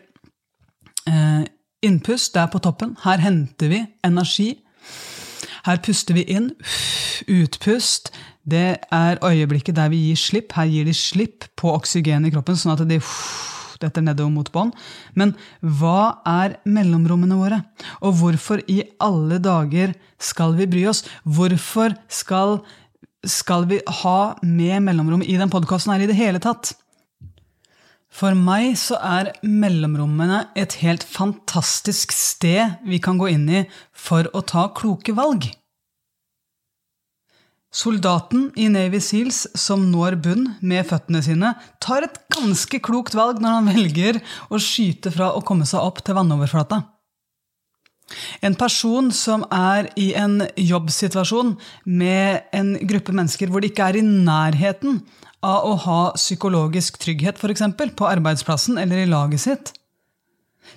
eh, 1.06 1.42
innpust 1.86 2.36
er 2.36 2.48
på 2.50 2.62
toppen, 2.62 2.96
her 3.04 3.22
henter 3.22 3.70
vi 3.70 3.84
energi. 4.04 4.54
Her 5.66 5.82
puster 5.82 6.14
vi 6.14 6.22
inn. 6.30 6.52
Utpust. 7.26 8.12
Det 8.46 8.76
er 8.94 9.18
øyeblikket 9.24 9.76
der 9.76 9.90
vi 9.90 10.04
gir 10.08 10.18
slipp. 10.20 10.52
Her 10.54 10.68
gir 10.70 10.86
de 10.86 10.94
slipp 10.94 11.48
på 11.58 11.72
oksygen 11.74 12.26
i 12.26 12.30
kroppen, 12.30 12.58
sånn 12.58 12.76
at 12.76 12.84
de 12.86 13.00
detter 13.82 14.04
nedover 14.04 14.32
mot 14.32 14.50
bånn. 14.54 14.72
Men 15.14 15.34
hva 15.60 16.22
er 16.28 16.58
mellomrommene 16.68 17.38
våre? 17.38 17.60
Og 18.00 18.18
hvorfor 18.20 18.62
i 18.70 18.82
alle 19.02 19.40
dager 19.42 19.94
skal 20.18 20.56
vi 20.58 20.68
bry 20.70 20.86
oss? 20.90 21.04
Hvorfor 21.24 21.96
skal, 22.08 22.60
skal 23.26 23.68
vi 23.70 23.82
ha 24.02 24.18
med 24.42 24.88
mellomrom 24.88 25.24
i 25.24 25.38
den 25.38 25.52
podkasten 25.52 25.94
her 25.94 26.04
i 26.04 26.10
det 26.10 26.18
hele 26.18 26.42
tatt? 26.42 26.74
For 28.16 28.32
meg 28.38 28.78
så 28.80 28.96
er 29.02 29.34
mellomrommene 29.44 30.46
et 30.56 30.78
helt 30.80 31.04
fantastisk 31.04 32.14
sted 32.16 32.78
vi 32.88 33.00
kan 33.02 33.18
gå 33.20 33.28
inn 33.34 33.44
i 33.50 33.66
for 33.92 34.30
å 34.32 34.40
ta 34.46 34.70
kloke 34.76 35.12
valg. 35.16 35.50
Soldaten 37.74 38.50
i 38.56 38.68
Navy 38.72 39.00
Seals 39.02 39.44
som 39.58 39.88
når 39.90 40.16
bunn 40.24 40.44
med 40.64 40.86
føttene 40.88 41.22
sine, 41.24 41.52
tar 41.82 42.06
et 42.06 42.20
ganske 42.32 42.80
klokt 42.84 43.16
valg 43.18 43.42
når 43.42 43.56
han 43.58 43.70
velger 43.74 44.20
å 44.48 44.60
skyte 44.62 45.12
fra 45.12 45.32
å 45.36 45.42
komme 45.44 45.66
seg 45.68 45.82
opp 45.82 46.02
til 46.06 46.16
vannoverflata. 46.16 46.82
En 48.46 48.54
person 48.54 49.10
som 49.10 49.42
er 49.50 49.88
i 49.98 50.12
en 50.14 50.38
jobbsituasjon 50.54 51.56
med 51.90 52.46
en 52.54 52.76
gruppe 52.86 53.14
mennesker 53.16 53.50
hvor 53.50 53.64
de 53.64 53.72
ikke 53.72 53.88
er 53.90 53.98
i 53.98 54.04
nærheten 54.06 55.00
av 55.46 55.66
å 55.66 55.74
ha 55.82 56.00
psykologisk 56.14 57.00
trygghet, 57.02 57.38
f.eks. 57.38 57.64
på 57.98 58.08
arbeidsplassen 58.08 58.78
eller 58.78 59.02
i 59.02 59.10
laget 59.10 59.42
sitt, 59.42 59.72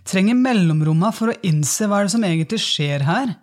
trenger 0.10 0.38
mellomromma 0.38 1.13
for 1.16 1.32
å 1.32 1.40
innse 1.46 1.88
hva 1.90 2.04
er 2.04 2.12
som 2.12 2.26
egentlig 2.26 2.62
skjer 2.66 3.06
her. 3.08 3.38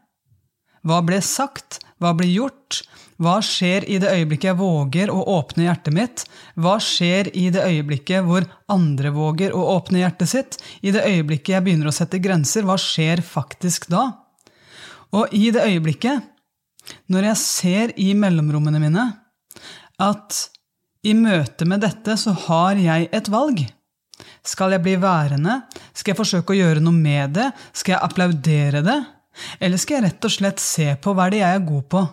Hva 0.86 1.00
ble 1.06 1.22
sagt? 1.24 1.80
Hva 2.02 2.12
ble 2.14 2.28
gjort? 2.30 2.82
Hva 3.16 3.38
skjer 3.44 3.86
i 3.88 3.96
det 4.00 4.10
øyeblikket 4.12 4.50
jeg 4.50 4.58
våger 4.58 5.10
å 5.12 5.22
åpne 5.38 5.64
hjertet 5.64 5.94
mitt? 5.96 6.24
Hva 6.60 6.76
skjer 6.82 7.30
i 7.32 7.46
det 7.54 7.64
øyeblikket 7.64 8.26
hvor 8.26 8.44
andre 8.72 9.12
våger 9.14 9.54
å 9.56 9.62
åpne 9.78 10.02
hjertet 10.02 10.32
sitt? 10.32 10.58
I 10.84 10.92
det 10.92 11.06
øyeblikket 11.08 11.54
jeg 11.54 11.64
begynner 11.64 11.88
å 11.88 11.96
sette 11.96 12.20
grenser, 12.20 12.66
hva 12.68 12.76
skjer 12.80 13.24
faktisk 13.24 13.88
da? 13.92 14.10
Og 15.16 15.32
i 15.32 15.48
det 15.54 15.64
øyeblikket, 15.64 16.28
når 17.08 17.30
jeg 17.30 17.40
ser 17.40 17.94
i 17.96 18.12
mellomrommene 18.18 18.82
mine 18.82 19.06
at 20.02 20.42
i 21.06 21.14
møte 21.16 21.64
med 21.68 21.80
dette 21.86 22.18
så 22.20 22.34
har 22.46 22.76
jeg 22.80 23.08
et 23.14 23.32
valg. 23.32 23.64
Skal 24.46 24.74
jeg 24.74 24.84
bli 24.84 24.94
værende? 25.00 25.60
Skal 25.92 26.12
jeg 26.12 26.20
forsøke 26.20 26.52
å 26.52 26.58
gjøre 26.58 26.84
noe 26.84 26.94
med 26.94 27.36
det? 27.38 27.48
Skal 27.72 27.96
jeg 27.96 28.04
applaudere 28.04 28.84
det? 28.84 29.00
Eller 29.60 29.80
skal 29.80 29.98
jeg 29.98 30.06
rett 30.06 30.28
og 30.28 30.32
slett 30.32 30.62
se 30.62 30.92
på 31.00 31.16
hva 31.16 31.28
det 31.32 31.40
er 31.40 31.46
jeg 31.46 31.60
er 31.60 31.68
god 31.72 31.88
på? 31.92 32.04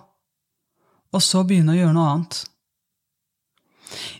Og 1.13 1.23
så 1.23 1.43
begynne 1.47 1.75
å 1.75 1.77
gjøre 1.77 1.95
noe 1.95 2.09
annet. 2.13 2.41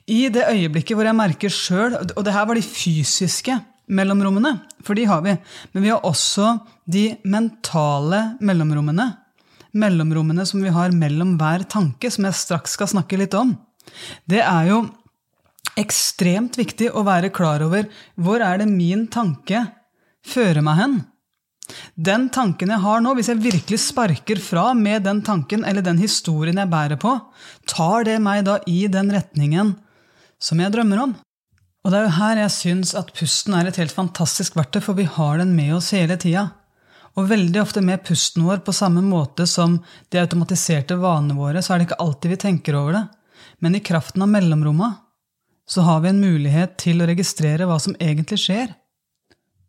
I 0.07 0.27
det 0.33 0.45
øyeblikket 0.51 0.97
hvor 0.97 1.07
jeg 1.07 1.17
merker 1.17 1.49
sjøl 1.49 1.95
Og 1.97 2.19
det 2.21 2.33
her 2.35 2.45
var 2.45 2.59
de 2.59 2.61
fysiske 2.61 3.55
mellomrommene, 3.89 4.51
for 4.85 4.95
de 4.95 5.07
har 5.09 5.23
vi. 5.25 5.33
Men 5.73 5.83
vi 5.83 5.91
har 5.91 6.05
også 6.07 6.53
de 6.85 7.07
mentale 7.27 8.37
mellomrommene. 8.43 9.09
Mellomrommene 9.75 10.45
som 10.47 10.61
vi 10.63 10.71
har 10.71 10.93
mellom 10.95 11.33
hver 11.39 11.65
tanke, 11.67 12.11
som 12.13 12.27
jeg 12.27 12.37
straks 12.37 12.77
skal 12.77 12.91
snakke 12.93 13.19
litt 13.19 13.35
om. 13.35 13.55
Det 14.29 14.39
er 14.39 14.69
jo 14.69 14.83
ekstremt 15.79 16.57
viktig 16.59 16.91
å 16.93 17.03
være 17.07 17.31
klar 17.33 17.63
over 17.65 17.89
hvor 18.15 18.43
er 18.45 18.61
det 18.61 18.69
min 18.69 19.07
tanke 19.11 19.65
fører 20.23 20.63
meg 20.65 20.79
hen. 20.79 20.99
Den 21.95 22.29
tanken 22.33 22.71
jeg 22.73 22.83
har 22.83 23.03
nå, 23.03 23.13
hvis 23.17 23.29
jeg 23.31 23.43
virkelig 23.43 23.79
sparker 23.83 24.41
fra 24.41 24.71
med 24.77 25.05
den 25.07 25.21
tanken 25.25 25.65
eller 25.67 25.85
den 25.85 26.01
historien 26.01 26.59
jeg 26.61 26.71
bærer 26.71 26.99
på, 27.01 27.15
tar 27.69 28.07
det 28.07 28.17
meg 28.23 28.45
da 28.47 28.59
i 28.69 28.85
den 28.91 29.11
retningen 29.13 29.75
som 30.41 30.59
jeg 30.59 30.73
drømmer 30.73 31.03
om? 31.05 31.15
Og 31.83 31.91
det 31.91 31.99
er 31.99 32.05
jo 32.05 32.17
her 32.17 32.41
jeg 32.45 32.55
syns 32.55 32.93
at 32.95 33.11
pusten 33.15 33.55
er 33.57 33.67
et 33.67 33.79
helt 33.81 33.93
fantastisk 33.93 34.55
verktøy, 34.55 34.79
for 34.85 34.95
vi 34.95 35.07
har 35.07 35.41
den 35.41 35.51
med 35.55 35.73
oss 35.77 35.91
hele 35.95 36.15
tida. 36.19 36.47
Og 37.19 37.27
veldig 37.29 37.59
ofte 37.61 37.83
med 37.83 38.01
pusten 38.07 38.45
vår, 38.47 38.63
på 38.65 38.73
samme 38.73 39.03
måte 39.05 39.45
som 39.49 39.75
de 40.09 40.21
automatiserte 40.21 40.97
vanene 40.97 41.35
våre, 41.37 41.61
så 41.61 41.73
er 41.73 41.81
det 41.81 41.89
ikke 41.89 42.01
alltid 42.01 42.33
vi 42.33 42.39
tenker 42.45 42.77
over 42.79 42.97
det. 42.97 43.03
Men 43.61 43.75
i 43.75 43.83
kraften 43.83 44.23
av 44.23 44.31
mellomromma 44.31 44.93
så 45.69 45.83
har 45.85 46.01
vi 46.03 46.11
en 46.11 46.23
mulighet 46.23 46.77
til 46.81 47.03
å 47.03 47.07
registrere 47.07 47.67
hva 47.67 47.77
som 47.79 47.95
egentlig 47.99 48.39
skjer. 48.41 48.73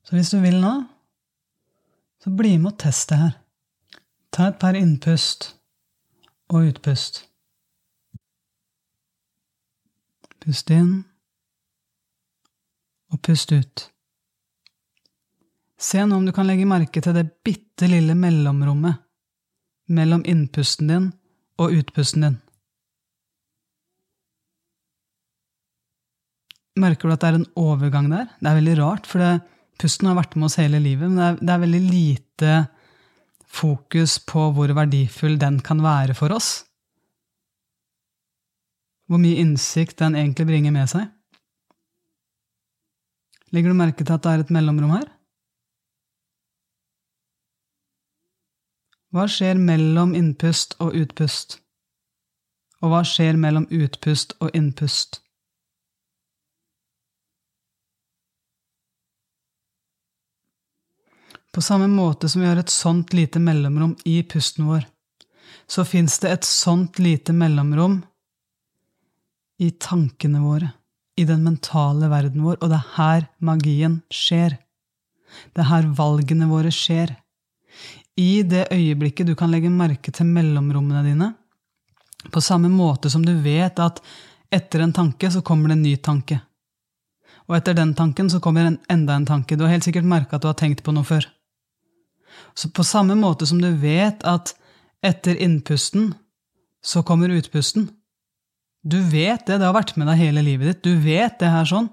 Så 0.07 0.17
hvis 0.17 0.33
du 0.35 0.39
vil 0.43 0.57
nå, 0.63 0.73
så 2.25 2.31
bli 2.31 2.55
med 2.59 2.73
og 2.73 2.79
test 2.81 3.11
det 3.13 3.19
her. 3.21 3.33
Ta 4.33 4.47
et 4.49 4.57
par 4.61 4.77
innpust 4.79 5.51
og 6.49 6.71
utpust. 6.71 7.19
Pust 10.41 10.73
inn 10.73 10.95
og 13.13 13.21
pust 13.29 13.53
ut. 13.53 13.85
Se 15.77 16.01
nå 16.01 16.17
om 16.17 16.25
du 16.25 16.33
kan 16.33 16.49
legge 16.49 16.65
merke 16.65 17.05
til 17.05 17.13
det 17.13 17.29
bitte 17.45 17.93
lille 17.93 18.17
mellomrommet 18.17 19.05
mellom 19.93 20.25
innpusten 20.25 20.89
din 20.89 21.13
og 21.61 21.77
utpusten 21.77 22.25
din. 22.25 22.43
Merker 26.81 27.05
du 27.07 27.15
at 27.15 27.21
det 27.21 27.29
er 27.35 27.43
en 27.43 27.51
overgang 27.61 28.09
der? 28.09 28.33
Det 28.41 28.49
er 28.49 28.63
veldig 28.63 28.79
rart, 28.81 29.05
for 29.07 29.21
det, 29.21 29.35
Pusten 29.81 30.09
har 30.09 30.19
vært 30.19 30.37
med 30.39 30.49
oss 30.49 30.59
hele 30.61 30.81
livet, 30.83 31.11
men 31.11 31.19
det 31.19 31.27
er, 31.27 31.41
det 31.41 31.55
er 31.55 31.65
veldig 31.65 31.83
lite 31.89 32.53
fokus 33.55 34.19
på 34.27 34.49
hvor 34.55 34.73
verdifull 34.77 35.37
den 35.41 35.61
kan 35.65 35.83
være 35.83 36.15
for 36.19 36.35
oss. 36.35 36.63
Hvor 39.11 39.21
mye 39.21 39.43
innsikt 39.43 39.99
den 40.01 40.17
egentlig 40.17 40.47
bringer 40.49 40.75
med 40.75 40.91
seg. 40.91 41.11
Legger 43.55 43.71
du 43.71 43.79
merke 43.79 44.03
til 44.03 44.17
at 44.17 44.25
det 44.25 44.33
er 44.33 44.43
et 44.43 44.55
mellomrom 44.55 44.95
her? 44.97 45.11
Hva 49.15 49.29
skjer 49.31 49.61
mellom 49.63 50.15
innpust 50.19 50.75
og 50.83 50.97
utpust? 50.99 51.61
Og 52.83 52.91
hva 52.91 53.05
skjer 53.07 53.39
mellom 53.39 53.69
utpust 53.71 54.35
og 54.43 54.51
innpust? 54.59 55.21
På 61.55 61.63
samme 61.63 61.87
måte 61.87 62.29
som 62.29 62.43
vi 62.43 62.49
har 62.49 62.59
et 62.59 62.71
sånt 62.73 63.13
lite 63.15 63.39
mellomrom 63.39 63.93
i 64.05 64.23
pusten 64.23 64.67
vår, 64.67 64.89
så 65.71 65.85
fins 65.87 66.19
det 66.19 66.33
et 66.33 66.47
sånt 66.49 66.99
lite 66.99 67.33
mellomrom 67.33 68.01
i 69.63 69.71
tankene 69.71 70.41
våre, 70.43 70.73
i 71.17 71.25
den 71.25 71.45
mentale 71.47 72.09
verden 72.11 72.43
vår, 72.43 72.59
og 72.59 72.73
det 72.73 72.81
er 72.81 72.89
her 72.97 73.27
magien 73.39 74.01
skjer. 74.11 74.57
Det 75.55 75.63
er 75.63 75.71
her 75.71 75.87
valgene 75.95 76.49
våre 76.51 76.73
skjer. 76.75 77.15
I 78.19 78.43
det 78.43 78.67
øyeblikket 78.75 79.31
du 79.31 79.37
kan 79.39 79.55
legge 79.55 79.71
merke 79.71 80.11
til 80.11 80.27
mellomrommene 80.27 81.05
dine, 81.07 81.31
på 82.35 82.43
samme 82.43 82.71
måte 82.73 83.13
som 83.13 83.23
du 83.23 83.31
vet 83.47 83.79
at 83.79 84.03
etter 84.51 84.83
en 84.83 84.97
tanke 84.97 85.31
så 85.31 85.43
kommer 85.43 85.71
det 85.71 85.79
en 85.79 85.87
ny 85.87 85.95
tanke. 86.03 86.41
Og 87.47 87.59
etter 87.61 87.79
den 87.79 87.95
tanken 87.95 88.27
så 88.33 88.41
kommer 88.41 88.67
en, 88.67 88.79
enda 88.91 89.15
en 89.15 89.27
tanke. 89.29 89.55
Du 89.55 89.67
har 89.67 89.75
helt 89.75 89.87
sikkert 89.87 90.09
merka 90.09 90.37
at 90.37 90.43
du 90.43 90.49
har 90.49 90.59
tenkt 90.59 90.83
på 90.83 90.95
noe 90.97 91.07
før. 91.07 91.27
Så 92.55 92.71
på 92.71 92.87
samme 92.87 93.17
måte 93.19 93.47
som 93.51 93.61
du 93.63 93.71
vet 93.81 94.23
at 94.27 94.55
etter 95.05 95.37
innpusten 95.43 96.13
så 96.85 97.03
kommer 97.07 97.33
utpusten. 97.35 97.89
Du 98.85 98.99
vet 99.01 99.47
det, 99.49 99.59
det 99.59 99.67
har 99.67 99.77
vært 99.77 99.97
med 99.97 100.09
deg 100.11 100.21
hele 100.21 100.45
livet 100.45 100.71
ditt. 100.71 100.85
Du 100.85 101.01
vet 101.03 101.39
det 101.41 101.51
her 101.51 101.67
sånn. 101.69 101.89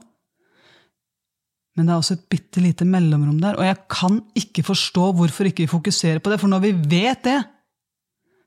Men 1.78 1.88
det 1.88 1.94
er 1.94 2.02
også 2.02 2.18
et 2.18 2.26
bitte 2.34 2.62
lite 2.62 2.86
mellomrom 2.88 3.38
der, 3.40 3.56
og 3.56 3.64
jeg 3.64 3.78
kan 3.92 4.18
ikke 4.38 4.66
forstå 4.68 5.06
hvorfor 5.16 5.48
ikke 5.48 5.64
vi 5.64 5.72
fokuserer 5.72 6.20
på 6.20 6.34
det, 6.34 6.40
for 6.42 6.52
når 6.52 6.66
vi 6.66 6.72
vet 6.98 7.22
det, 7.24 7.38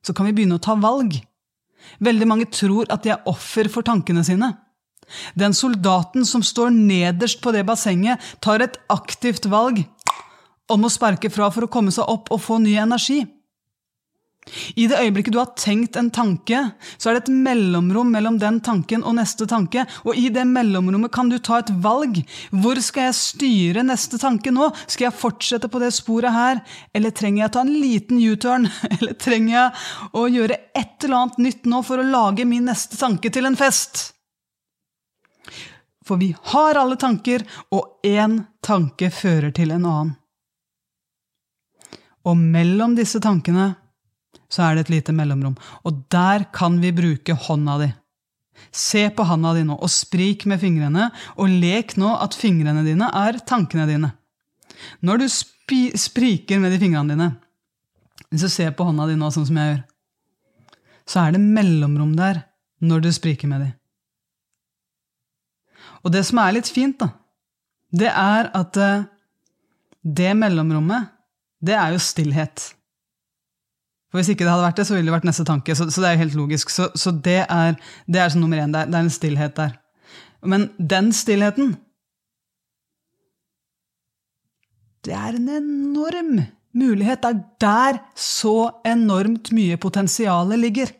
så 0.05 0.12
kan 0.12 0.29
vi 0.29 0.35
begynne 0.37 0.59
å 0.59 0.62
ta 0.62 0.77
valg. 0.77 1.16
Veldig 2.05 2.29
mange 2.29 2.50
tror 2.53 2.90
at 2.92 3.05
de 3.05 3.14
er 3.14 3.24
offer 3.31 3.70
for 3.72 3.87
tankene 3.87 4.24
sine. 4.29 4.50
Den 5.37 5.57
soldaten 5.57 6.29
som 6.29 6.44
står 6.44 6.72
nederst 6.74 7.40
på 7.44 7.53
det 7.57 7.64
bassenget, 7.68 8.20
tar 8.44 8.61
et 8.64 8.77
aktivt 8.92 9.48
valg 9.53 9.81
om 10.72 10.85
å 10.85 10.92
sparke 10.92 11.31
fra 11.31 11.50
for 11.53 11.66
å 11.66 11.72
komme 11.72 11.92
seg 11.94 12.09
opp 12.09 12.31
og 12.33 12.42
få 12.42 12.61
ny 12.62 12.77
energi. 12.81 13.24
I 14.77 14.87
det 14.90 14.98
øyeblikket 15.00 15.33
du 15.33 15.38
har 15.40 15.53
tenkt 15.57 15.96
en 15.96 16.11
tanke, 16.12 16.59
så 17.00 17.09
er 17.09 17.16
det 17.16 17.22
et 17.22 17.37
mellomrom 17.46 18.11
mellom 18.12 18.37
den 18.40 18.59
tanken 18.64 19.05
og 19.07 19.16
neste 19.16 19.46
tanke, 19.48 19.87
og 20.05 20.18
i 20.20 20.27
det 20.33 20.44
mellomrommet 20.48 21.12
kan 21.14 21.31
du 21.33 21.38
ta 21.38 21.62
et 21.62 21.72
valg. 21.85 22.20
Hvor 22.53 22.81
skal 22.85 23.09
jeg 23.09 23.18
styre 23.20 23.85
neste 23.88 24.20
tanke 24.20 24.53
nå? 24.53 24.68
Skal 24.85 25.09
jeg 25.09 25.16
fortsette 25.16 25.70
på 25.72 25.81
det 25.81 25.94
sporet 25.96 26.37
her, 26.37 26.61
eller 26.92 27.14
trenger 27.16 27.44
jeg 27.44 27.53
å 27.53 27.55
ta 27.57 27.62
en 27.64 27.72
liten 27.72 28.20
U-turn? 28.20 28.68
Eller 28.94 29.16
trenger 29.18 29.55
jeg 29.55 30.18
å 30.20 30.27
gjøre 30.31 30.59
et 30.77 31.07
eller 31.07 31.16
annet 31.18 31.40
nytt 31.46 31.70
nå 31.70 31.81
for 31.87 32.00
å 32.00 32.07
lage 32.07 32.44
min 32.48 32.68
neste 32.68 32.98
tanke 33.00 33.33
til 33.33 33.48
en 33.48 33.57
fest? 33.59 34.11
For 36.05 36.20
vi 36.20 36.35
har 36.53 36.77
alle 36.77 37.00
tanker, 37.00 37.46
og 37.72 38.05
én 38.05 38.42
tanke 38.64 39.09
fører 39.14 39.57
til 39.57 39.72
en 39.72 39.88
annen. 39.88 40.12
Og 42.24 42.38
mellom 42.38 42.94
disse 42.96 43.20
tankene 43.22 43.74
så 44.52 44.64
er 44.64 44.76
det 44.76 44.87
et 44.87 44.94
lite 44.96 45.14
mellomrom. 45.16 45.56
Og 45.84 46.04
der 46.12 46.46
kan 46.54 46.78
vi 46.82 46.92
bruke 46.94 47.37
hånda 47.46 47.78
di. 47.82 47.90
Se 48.70 49.08
på 49.10 49.26
hånda 49.26 49.54
di 49.56 49.64
nå, 49.66 49.76
og 49.76 49.90
sprik 49.90 50.46
med 50.50 50.60
fingrene, 50.62 51.08
og 51.37 51.50
lek 51.50 51.96
nå 52.00 52.12
at 52.22 52.37
fingrene 52.38 52.84
dine 52.87 53.10
er 53.10 53.40
tankene 53.46 53.87
dine. 53.90 54.12
Når 55.02 55.24
du 55.24 55.26
spriker 55.98 56.62
med 56.62 56.74
de 56.74 56.80
fingrene 56.82 57.14
dine, 57.14 57.30
hvis 58.30 58.46
du 58.46 58.50
ser 58.52 58.74
på 58.74 58.87
hånda 58.87 59.08
di 59.10 59.18
nå 59.18 59.30
sånn 59.34 59.46
som 59.48 59.58
jeg 59.58 59.72
gjør, 59.72 59.82
så 61.10 61.24
er 61.26 61.34
det 61.34 61.42
mellomrom 61.42 62.14
der 62.16 62.44
når 62.84 63.04
du 63.04 63.10
spriker 63.14 63.50
med 63.50 63.66
de. 63.66 63.72
Og 66.04 66.12
det 66.12 66.24
som 66.28 66.40
er 66.40 66.54
litt 66.56 66.68
fint, 66.70 66.98
da, 67.00 67.10
det 67.94 68.10
er 68.10 68.50
at 68.56 68.78
eh, 68.80 69.06
det 70.04 70.32
mellomrommet, 70.37 71.13
det 71.64 71.77
er 71.77 71.94
jo 71.94 72.00
stillhet. 72.03 72.70
For 74.11 74.20
Hvis 74.20 74.31
ikke 74.31 74.44
det 74.46 74.53
hadde 74.53 74.66
vært 74.66 74.77
det, 74.79 74.87
så 74.87 74.94
ville 74.94 75.09
det 75.11 75.14
vært 75.16 75.24
neste 75.27 75.46
tanke. 75.48 75.74
Så, 75.74 75.88
så 75.90 76.03
det 76.03 76.11
er 76.11 76.12
jo 76.14 76.22
helt 76.24 76.37
logisk. 76.38 76.70
Så, 76.70 76.90
så 76.94 77.11
det 77.11 77.40
er, 77.48 77.79
det 78.07 78.20
er 78.22 78.37
nummer 78.38 78.61
én. 78.62 78.74
Det 78.74 78.85
er 78.87 79.00
en 79.00 79.11
stillhet 79.11 79.57
der. 79.59 79.72
Men 80.44 80.68
den 80.79 81.12
stillheten 81.16 81.77
Det 85.05 85.12
er 85.12 85.37
en 85.37 85.48
enorm 85.53 86.38
mulighet. 86.72 87.22
Det 87.22 87.31
er 87.31 87.40
der 87.61 87.98
så 88.16 88.70
enormt 88.88 89.50
mye 89.53 89.77
potensialet 89.77 90.62
ligger. 90.62 90.94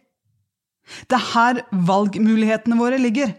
Det 1.09 1.17
er 1.17 1.31
her 1.31 1.63
valgmulighetene 1.73 2.77
våre 2.77 2.99
ligger. 3.01 3.33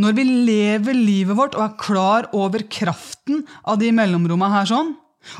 Når 0.00 0.16
vi 0.16 0.24
lever 0.48 0.96
livet 0.96 1.38
vårt 1.38 1.56
og 1.58 1.64
er 1.66 1.78
klar 1.80 2.28
over 2.36 2.66
kraften 2.70 3.44
av 3.62 3.80
de 3.82 3.90
mellomrommene 3.94 4.52
her 4.54 4.70
sånn, 4.70 4.94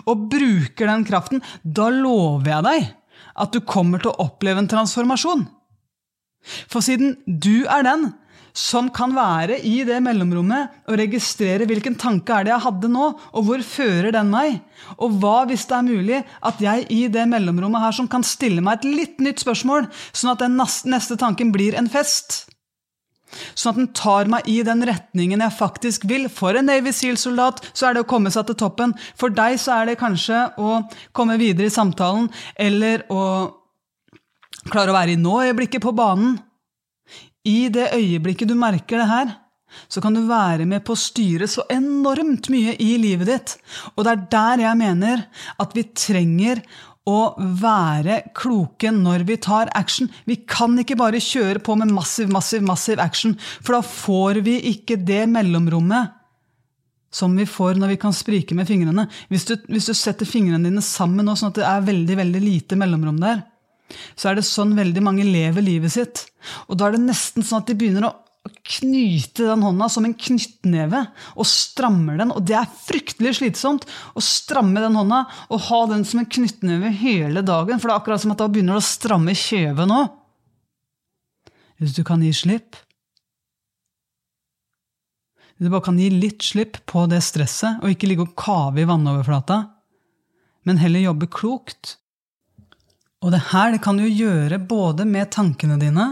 og 0.08 0.28
bruker 0.32 0.88
den 0.88 1.04
kraften, 1.06 1.42
da 1.62 1.90
lover 1.92 2.54
jeg 2.54 2.66
deg 2.68 2.90
at 3.44 3.54
du 3.54 3.60
kommer 3.66 4.00
til 4.00 4.12
å 4.12 4.28
oppleve 4.28 4.62
en 4.62 4.70
transformasjon. 4.70 5.46
For 6.70 6.84
siden 6.84 7.16
du 7.26 7.64
er 7.64 7.84
den 7.86 8.12
som 8.54 8.86
kan 8.94 9.10
være 9.16 9.56
i 9.66 9.80
det 9.86 9.96
mellomrommet 10.04 10.86
og 10.86 10.98
registrere 11.00 11.66
hvilken 11.66 11.96
tanke 11.98 12.36
er 12.36 12.46
det 12.46 12.52
jeg 12.52 12.64
hadde 12.68 12.90
nå, 12.92 13.08
og 13.34 13.48
hvor 13.48 13.64
fører 13.66 14.14
den 14.14 14.30
meg? 14.30 14.60
Og 14.94 15.18
hva 15.18 15.40
hvis 15.50 15.66
det 15.70 15.76
er 15.80 15.88
mulig 15.88 16.20
at 16.22 16.62
jeg 16.62 16.86
i 16.94 17.00
det 17.10 17.26
mellomrommet 17.32 17.82
her 17.82 17.96
som 17.98 18.08
kan 18.10 18.22
stille 18.26 18.62
meg 18.62 18.78
et 18.78 19.00
litt 19.00 19.24
nytt 19.24 19.42
spørsmål, 19.42 19.90
sånn 20.14 20.36
at 20.36 20.44
den 20.44 20.54
neste 20.94 21.18
tanken 21.18 21.50
blir 21.54 21.74
en 21.78 21.90
fest? 21.90 22.44
Sånn 23.54 23.74
at 23.74 23.80
den 23.80 23.90
tar 23.96 24.30
meg 24.30 24.48
i 24.50 24.60
den 24.66 24.84
retningen 24.86 25.42
jeg 25.44 25.58
faktisk 25.58 26.06
vil. 26.10 26.28
For 26.32 26.56
en 26.58 26.68
Navy 26.70 26.92
Seal-soldat 26.94 27.62
så 27.72 27.88
er 27.88 27.96
det 27.96 28.04
å 28.04 28.08
komme 28.10 28.32
seg 28.34 28.48
til 28.48 28.58
toppen. 28.64 28.94
For 29.18 29.34
deg 29.34 29.58
så 29.62 29.78
er 29.78 29.90
det 29.90 30.00
kanskje 30.00 30.46
å 30.60 30.80
komme 31.16 31.38
videre 31.40 31.70
i 31.70 31.74
samtalen, 31.74 32.30
eller 32.56 33.06
å 33.12 33.22
klare 34.70 34.92
å 34.92 34.96
være 34.96 35.14
i 35.14 35.20
nå-øyeblikket 35.20 35.84
på 35.84 35.94
banen. 35.96 36.38
I 37.44 37.68
det 37.72 37.90
øyeblikket 37.92 38.48
du 38.48 38.56
merker 38.56 39.02
det 39.02 39.10
her, 39.10 39.34
så 39.90 40.00
kan 40.00 40.14
du 40.14 40.22
være 40.28 40.66
med 40.70 40.84
på 40.86 40.94
å 40.94 41.00
styre 41.00 41.48
så 41.50 41.64
enormt 41.72 42.48
mye 42.52 42.76
i 42.80 42.94
livet 43.00 43.30
ditt. 43.30 43.54
Og 43.94 44.04
det 44.06 44.12
er 44.12 44.26
der 44.32 44.64
jeg 44.68 44.80
mener 44.80 45.24
at 45.60 45.74
vi 45.76 45.86
trenger 45.90 46.62
å 47.04 47.34
være 47.60 48.22
kloke 48.36 48.88
når 48.94 49.26
vi 49.28 49.36
tar 49.44 49.68
action. 49.76 50.08
Vi 50.24 50.38
kan 50.48 50.76
ikke 50.80 50.96
bare 50.96 51.20
kjøre 51.20 51.60
på 51.64 51.76
med 51.76 51.92
massiv, 51.92 52.30
massiv, 52.32 52.64
massiv 52.64 53.02
action, 53.02 53.36
for 53.60 53.76
da 53.76 53.82
får 53.84 54.40
vi 54.46 54.58
ikke 54.72 54.96
det 55.04 55.24
mellomrommet 55.32 56.20
som 57.14 57.36
vi 57.38 57.46
får 57.46 57.76
når 57.78 57.92
vi 57.92 57.98
kan 58.02 58.14
sprike 58.16 58.56
med 58.58 58.66
fingrene. 58.66 59.06
Hvis 59.30 59.46
du, 59.46 59.54
hvis 59.70 59.86
du 59.90 59.94
setter 59.94 60.26
fingrene 60.26 60.66
dine 60.66 60.82
sammen 60.82 61.28
nå, 61.28 61.36
sånn 61.38 61.52
at 61.52 61.60
det 61.60 61.68
er 61.68 61.84
veldig, 61.86 62.16
veldig 62.24 62.42
lite 62.42 62.78
mellomrom 62.80 63.20
der, 63.22 63.44
så 64.18 64.30
er 64.30 64.38
det 64.38 64.46
sånn 64.48 64.72
veldig 64.74 65.02
mange 65.04 65.26
lever 65.28 65.62
livet 65.62 65.92
sitt. 65.94 66.24
Og 66.66 66.78
da 66.80 66.88
er 66.88 66.96
det 66.96 67.04
nesten 67.04 67.44
sånn 67.46 67.62
at 67.62 67.70
de 67.70 67.76
begynner 67.78 68.08
å 68.08 68.16
knyte 68.52 69.46
den 69.46 69.62
hånda 69.64 69.88
som 69.88 70.04
en 70.04 70.14
knyttneve 70.16 71.00
og 71.32 71.46
strammer 71.48 72.18
den. 72.20 72.32
Og 72.34 72.44
det 72.44 72.56
er 72.58 72.76
fryktelig 72.86 73.38
slitsomt 73.38 73.86
å 74.12 74.22
stramme 74.24 74.82
den 74.84 74.96
hånda 74.98 75.22
og 75.48 75.62
ha 75.70 75.80
den 75.92 76.04
som 76.08 76.20
en 76.20 76.28
knyttneve 76.28 76.92
hele 77.00 77.44
dagen. 77.46 77.80
For 77.80 77.88
det 77.88 77.94
er 77.94 78.02
akkurat 78.02 78.24
som 78.24 78.34
at 78.34 78.42
da 78.42 78.48
begynner 78.52 78.76
det 78.76 78.84
å 78.84 78.88
stramme 78.88 79.36
kjeven 79.38 79.88
nå. 79.92 80.02
Hvis 81.80 81.96
du 81.96 82.04
kan 82.06 82.22
gi 82.22 82.32
slipp 82.36 82.76
Hvis 85.54 85.68
du 85.68 85.70
bare 85.70 85.86
kan 85.86 85.98
gi 85.98 86.08
litt 86.10 86.42
slipp 86.42 86.80
på 86.90 87.04
det 87.06 87.20
stresset, 87.22 87.78
og 87.78 87.92
ikke 87.92 88.08
ligge 88.10 88.24
og 88.26 88.32
kave 88.38 88.82
i 88.82 88.86
vannoverflata, 88.90 89.60
men 90.66 90.80
heller 90.82 91.04
jobbe 91.04 91.28
klokt 91.30 91.92
Og 93.22 93.30
det 93.30 93.42
her 93.52 93.70
det 93.70 93.80
kan 93.84 94.00
du 94.00 94.02
gjøre 94.02 94.58
både 94.58 95.06
med 95.06 95.30
tankene 95.32 95.78
dine 95.78 96.08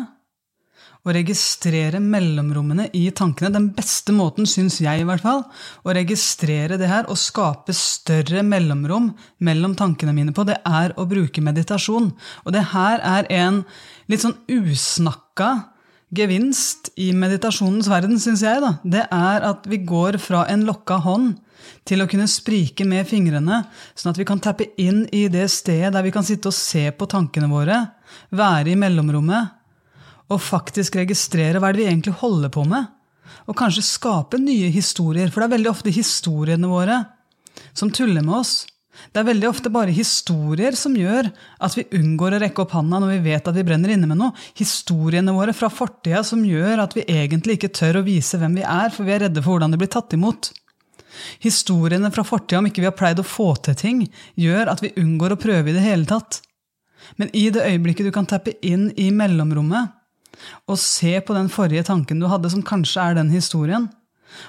å 1.03 1.15
registrere 1.15 1.99
mellomrommene 2.03 2.87
i 2.95 3.09
tankene. 3.15 3.51
Den 3.55 3.71
beste 3.75 4.15
måten, 4.15 4.47
syns 4.47 4.79
jeg 4.83 5.03
i 5.03 5.07
hvert 5.07 5.25
fall, 5.25 5.43
å 5.83 5.95
registrere 5.97 6.79
det 6.79 6.91
her 6.91 7.09
og 7.11 7.19
skape 7.19 7.75
større 7.75 8.45
mellomrom 8.47 9.11
mellom 9.43 9.75
tankene 9.79 10.15
mine 10.15 10.35
på, 10.35 10.47
det 10.47 10.61
er 10.63 10.95
å 10.95 11.07
bruke 11.11 11.43
meditasjon. 11.43 12.13
Og 12.47 12.55
det 12.55 12.69
her 12.71 13.03
er 13.03 13.29
en 13.35 13.63
litt 14.11 14.23
sånn 14.23 14.39
usnakka 14.51 15.53
gevinst 16.13 16.93
i 17.01 17.11
meditasjonens 17.17 17.89
verden, 17.91 18.19
syns 18.21 18.45
jeg. 18.45 18.61
da. 18.63 18.77
Det 18.85 19.07
er 19.09 19.49
at 19.49 19.67
vi 19.67 19.81
går 19.83 20.21
fra 20.23 20.45
en 20.53 20.67
lokka 20.69 21.01
hånd 21.03 21.41
til 21.89 22.03
å 22.03 22.07
kunne 22.11 22.29
sprike 22.31 22.85
med 22.87 23.09
fingrene, 23.09 23.63
sånn 23.99 24.13
at 24.13 24.21
vi 24.21 24.27
kan 24.29 24.43
tappe 24.43 24.69
inn 24.83 25.05
i 25.15 25.25
det 25.33 25.49
stedet 25.51 25.93
der 25.95 26.05
vi 26.05 26.13
kan 26.15 26.27
sitte 26.27 26.51
og 26.51 26.57
se 26.57 26.89
på 26.95 27.09
tankene 27.11 27.51
våre, 27.51 27.81
være 28.31 28.75
i 28.75 28.79
mellomrommet 28.79 29.62
og 30.33 30.43
faktisk 30.43 30.99
registrere 31.01 31.61
hva 31.61 31.71
er 31.71 31.77
det 31.77 31.83
vi 31.85 31.89
egentlig 31.91 32.17
holder 32.23 32.53
på 32.53 32.65
med. 32.69 32.91
Og 33.49 33.57
kanskje 33.59 33.85
skape 33.87 34.41
nye 34.41 34.71
historier, 34.73 35.31
for 35.31 35.43
det 35.43 35.49
er 35.49 35.57
veldig 35.57 35.73
ofte 35.73 35.95
historiene 35.95 36.71
våre 36.71 37.03
som 37.77 37.91
tuller 37.93 38.25
med 38.25 38.41
oss. 38.41 38.55
Det 39.13 39.23
er 39.23 39.27
veldig 39.27 39.49
ofte 39.49 39.71
bare 39.73 39.95
historier 39.95 40.77
som 40.79 40.95
gjør 40.97 41.31
at 41.65 41.77
vi 41.77 41.87
unngår 41.97 42.37
å 42.37 42.41
rekke 42.43 42.65
opp 42.65 42.75
handa 42.77 43.01
når 43.01 43.15
vi 43.15 43.31
vet 43.31 43.49
at 43.49 43.57
vi 43.57 43.65
brenner 43.67 43.95
inne 43.95 44.09
med 44.09 44.21
noe. 44.21 44.37
Historiene 44.59 45.35
våre 45.35 45.55
fra 45.57 45.71
fortida 45.73 46.21
som 46.27 46.45
gjør 46.45 46.85
at 46.85 46.97
vi 46.97 47.07
egentlig 47.09 47.57
ikke 47.59 47.73
tør 47.81 48.01
å 48.01 48.07
vise 48.07 48.39
hvem 48.39 48.59
vi 48.61 48.67
er, 48.67 48.93
for 48.93 49.09
vi 49.09 49.17
er 49.17 49.27
redde 49.27 49.43
for 49.43 49.57
hvordan 49.57 49.73
det 49.73 49.81
blir 49.81 49.91
tatt 49.93 50.13
imot. 50.17 50.53
Historiene 51.43 52.13
fra 52.13 52.25
fortida 52.25 52.61
om 52.61 52.69
ikke 52.69 52.85
vi 52.85 52.89
har 52.89 52.97
pleid 52.97 53.21
å 53.21 53.27
få 53.27 53.53
til 53.65 53.77
ting, 53.81 54.05
gjør 54.39 54.71
at 54.73 54.85
vi 54.85 54.95
unngår 55.01 55.35
å 55.35 55.41
prøve 55.41 55.73
i 55.73 55.77
det 55.77 55.85
hele 55.85 56.09
tatt. 56.09 56.43
Men 57.17 57.33
i 57.37 57.49
det 57.53 57.65
øyeblikket 57.65 58.09
du 58.09 58.15
kan 58.15 58.29
tappe 58.29 58.55
inn 58.65 58.91
i 59.01 59.11
mellomrommet, 59.15 59.93
og 60.67 60.79
se 60.81 61.19
på 61.21 61.35
den 61.37 61.51
forrige 61.53 61.87
tanken 61.89 62.21
du 62.23 62.29
hadde, 62.31 62.51
som 62.51 62.65
kanskje 62.67 63.03
er 63.03 63.19
den 63.21 63.31
historien, 63.35 63.91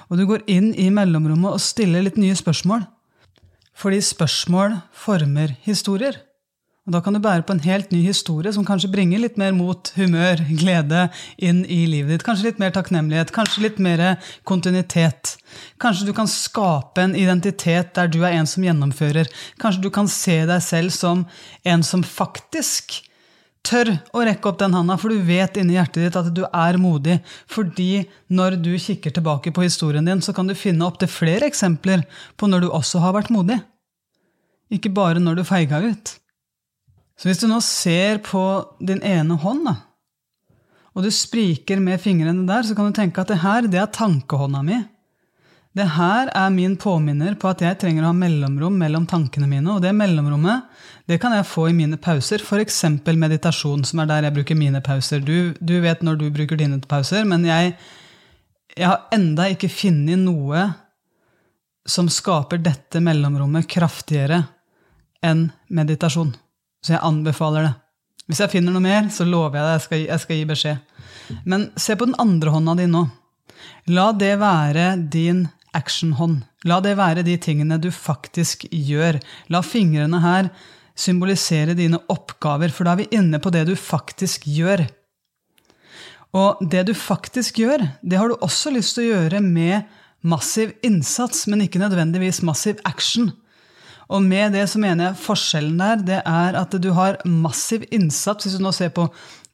Og 0.08 0.16
du 0.18 0.26
går 0.26 0.44
inn 0.48 0.72
i 0.80 0.90
mellomrommet 0.90 1.56
og 1.56 1.60
stiller 1.60 2.00
litt 2.04 2.16
nye 2.16 2.36
spørsmål. 2.36 2.86
Fordi 3.76 3.98
spørsmål 4.00 4.78
former 4.94 5.56
historier. 5.66 6.20
Og 6.84 6.92
Da 6.92 7.00
kan 7.00 7.14
du 7.14 7.18
bære 7.18 7.46
på 7.48 7.54
en 7.54 7.62
helt 7.64 7.92
ny 7.92 8.02
historie 8.04 8.52
som 8.52 8.64
kanskje 8.64 8.90
bringer 8.92 9.18
litt 9.22 9.38
mer 9.40 9.54
mot, 9.56 9.88
humør, 9.96 10.42
glede 10.60 11.06
inn 11.38 11.62
i 11.64 11.86
livet 11.88 12.12
ditt. 12.12 12.24
Kanskje 12.26 12.50
litt 12.50 12.60
mer 12.60 12.74
takknemlighet, 12.76 13.32
kanskje 13.32 13.62
litt 13.64 13.78
mer 13.80 14.18
kontinuitet. 14.44 15.38
Kanskje 15.80 16.10
du 16.10 16.12
kan 16.12 16.28
skape 16.28 17.00
en 17.00 17.16
identitet 17.16 17.94
der 17.96 18.12
du 18.12 18.20
er 18.20 18.36
en 18.36 18.46
som 18.46 18.66
gjennomfører. 18.66 19.32
Kanskje 19.56 19.86
du 19.86 19.90
kan 19.90 20.10
se 20.12 20.42
deg 20.44 20.60
selv 20.60 20.92
som 20.92 21.24
en 21.64 21.82
som 21.82 22.04
faktisk 22.04 23.00
tør 23.64 23.90
å 24.14 24.24
rekke 24.26 24.50
opp 24.50 24.58
den 24.60 24.74
handa, 24.76 24.96
for 25.00 25.12
du 25.12 25.22
vet 25.24 25.56
inni 25.60 25.76
hjertet 25.78 26.02
ditt 26.04 26.18
at 26.20 26.28
du 26.36 26.42
er 26.46 26.78
modig. 26.80 27.18
Fordi 27.50 28.04
når 28.28 28.58
du 28.62 28.74
kikker 28.80 29.14
tilbake 29.14 29.54
på 29.54 29.64
historien 29.64 30.04
din, 30.04 30.22
så 30.24 30.34
kan 30.36 30.48
du 30.48 30.56
finne 30.58 30.86
opptil 30.86 31.10
flere 31.10 31.48
eksempler 31.48 32.04
på 32.36 32.50
når 32.50 32.66
du 32.66 32.68
også 32.70 33.02
har 33.04 33.16
vært 33.16 33.32
modig. 33.34 33.58
Ikke 34.72 34.92
bare 34.92 35.22
når 35.22 35.40
du 35.40 35.48
feiga 35.48 35.80
ut. 35.84 36.14
Så 37.18 37.30
hvis 37.30 37.40
du 37.40 37.48
nå 37.48 37.60
ser 37.62 38.20
på 38.26 38.42
din 38.82 39.02
ene 39.06 39.36
hånd, 39.38 39.68
da, 39.68 39.76
og 40.94 41.02
du 41.02 41.10
spriker 41.10 41.80
med 41.82 42.02
fingrene 42.02 42.46
der, 42.46 42.62
så 42.66 42.74
kan 42.76 42.90
du 42.90 42.96
tenke 42.96 43.22
at 43.22 43.30
det 43.30 43.40
her, 43.42 43.66
det 43.70 43.80
er 43.82 43.90
tankehånda 43.90 44.62
mi. 44.66 44.78
Det 45.74 45.86
her 45.96 46.28
er 46.30 46.52
min 46.54 46.76
påminner 46.78 47.34
på 47.34 47.48
at 47.50 47.62
jeg 47.64 47.78
trenger 47.80 48.04
å 48.04 48.12
ha 48.12 48.14
mellomrom 48.14 48.76
mellom 48.78 49.08
tankene 49.10 49.48
mine. 49.50 49.72
Og 49.74 49.82
det 49.82 49.90
mellomrommet 49.96 50.68
det 51.10 51.18
kan 51.20 51.34
jeg 51.34 51.48
få 51.50 51.66
i 51.68 51.74
mine 51.74 51.98
pauser, 52.00 52.40
f.eks. 52.40 52.78
meditasjon, 53.04 53.82
som 53.84 54.00
er 54.00 54.08
der 54.08 54.28
jeg 54.28 54.36
bruker 54.36 54.58
mine 54.58 54.80
pauser. 54.84 55.20
Du, 55.20 55.50
du, 55.58 55.74
vet 55.82 56.04
når 56.06 56.20
du 56.20 56.28
bruker 56.32 56.60
dine 56.60 56.78
pauser, 56.88 57.26
men 57.26 57.42
jeg, 57.48 57.74
jeg 58.76 58.86
har 58.86 59.08
enda 59.14 59.48
ikke 59.50 59.72
funnet 59.72 60.22
noe 60.22 60.68
som 61.84 62.06
skaper 62.08 62.62
dette 62.62 63.02
mellomrommet 63.02 63.66
kraftigere 63.68 64.44
enn 65.26 65.48
meditasjon. 65.74 66.30
Så 66.84 66.94
jeg 66.94 67.02
anbefaler 67.04 67.66
det. 67.66 67.74
Hvis 68.30 68.40
jeg 68.40 68.54
finner 68.54 68.72
noe 68.72 68.84
mer, 68.84 69.10
så 69.12 69.26
lover 69.28 69.58
jeg 69.58 69.66
deg 69.66 69.98
jeg 69.98 70.06
jeg 70.06 70.22
skal 70.22 70.38
gi 70.38 70.48
beskjed. 70.48 71.04
Men 71.50 71.66
se 71.76 71.98
på 71.98 72.06
den 72.08 72.16
andre 72.22 72.54
hånda 72.54 72.78
di 72.78 72.86
nå. 72.88 73.04
La 73.92 74.06
det 74.16 74.32
være 74.40 74.94
din 75.12 75.44
actionhånd. 75.76 76.42
La 76.68 76.80
det 76.84 76.96
være 76.98 77.24
de 77.26 77.36
tingene 77.40 77.78
du 77.82 77.90
faktisk 77.94 78.66
gjør. 78.70 79.20
La 79.52 79.62
fingrene 79.66 80.22
her 80.24 80.50
symbolisere 80.94 81.74
dine 81.76 81.98
oppgaver, 82.12 82.70
for 82.70 82.86
da 82.86 82.94
er 82.94 83.02
vi 83.02 83.18
inne 83.18 83.40
på 83.42 83.52
det 83.54 83.66
du 83.68 83.74
faktisk 83.78 84.46
gjør. 84.46 84.84
Og 86.34 86.62
det 86.70 86.86
du 86.88 86.94
faktisk 86.98 87.60
gjør, 87.62 87.84
det 88.02 88.18
har 88.18 88.30
du 88.30 88.38
også 88.42 88.72
lyst 88.74 88.96
til 88.96 89.06
å 89.06 89.12
gjøre 89.12 89.42
med 89.42 89.86
massiv 90.24 90.72
innsats, 90.86 91.44
men 91.50 91.66
ikke 91.66 91.82
nødvendigvis 91.82 92.42
massiv 92.46 92.80
action. 92.88 93.30
Og 94.12 94.22
med 94.22 94.52
det 94.52 94.66
så 94.68 94.80
mener 94.82 95.10
jeg 95.10 95.20
forskjellen 95.22 95.78
der, 95.80 96.02
det 96.04 96.20
er 96.28 96.58
at 96.60 96.74
du 96.80 96.90
har 96.96 97.20
massiv 97.24 97.86
innsats. 97.94 98.44
Hvis 98.44 98.58
du 98.58 98.64
nå 98.64 98.72
ser 98.76 98.92
på 98.94 99.06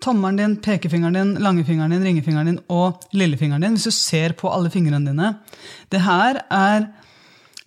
tommelen 0.02 0.40
din, 0.40 0.56
pekefingeren 0.64 1.18
din, 1.18 1.34
langefingeren 1.44 1.94
din, 1.94 2.06
ringefingeren 2.06 2.50
din 2.50 2.62
og 2.72 3.04
lillefingeren 3.14 3.66
din, 3.66 3.76
hvis 3.76 3.90
du 3.90 3.94
ser 3.94 4.34
på 4.38 4.50
alle 4.50 4.72
fingrene 4.72 5.04
dine 5.06 5.34
Det 5.92 6.02
her 6.02 6.42
er 6.50 6.88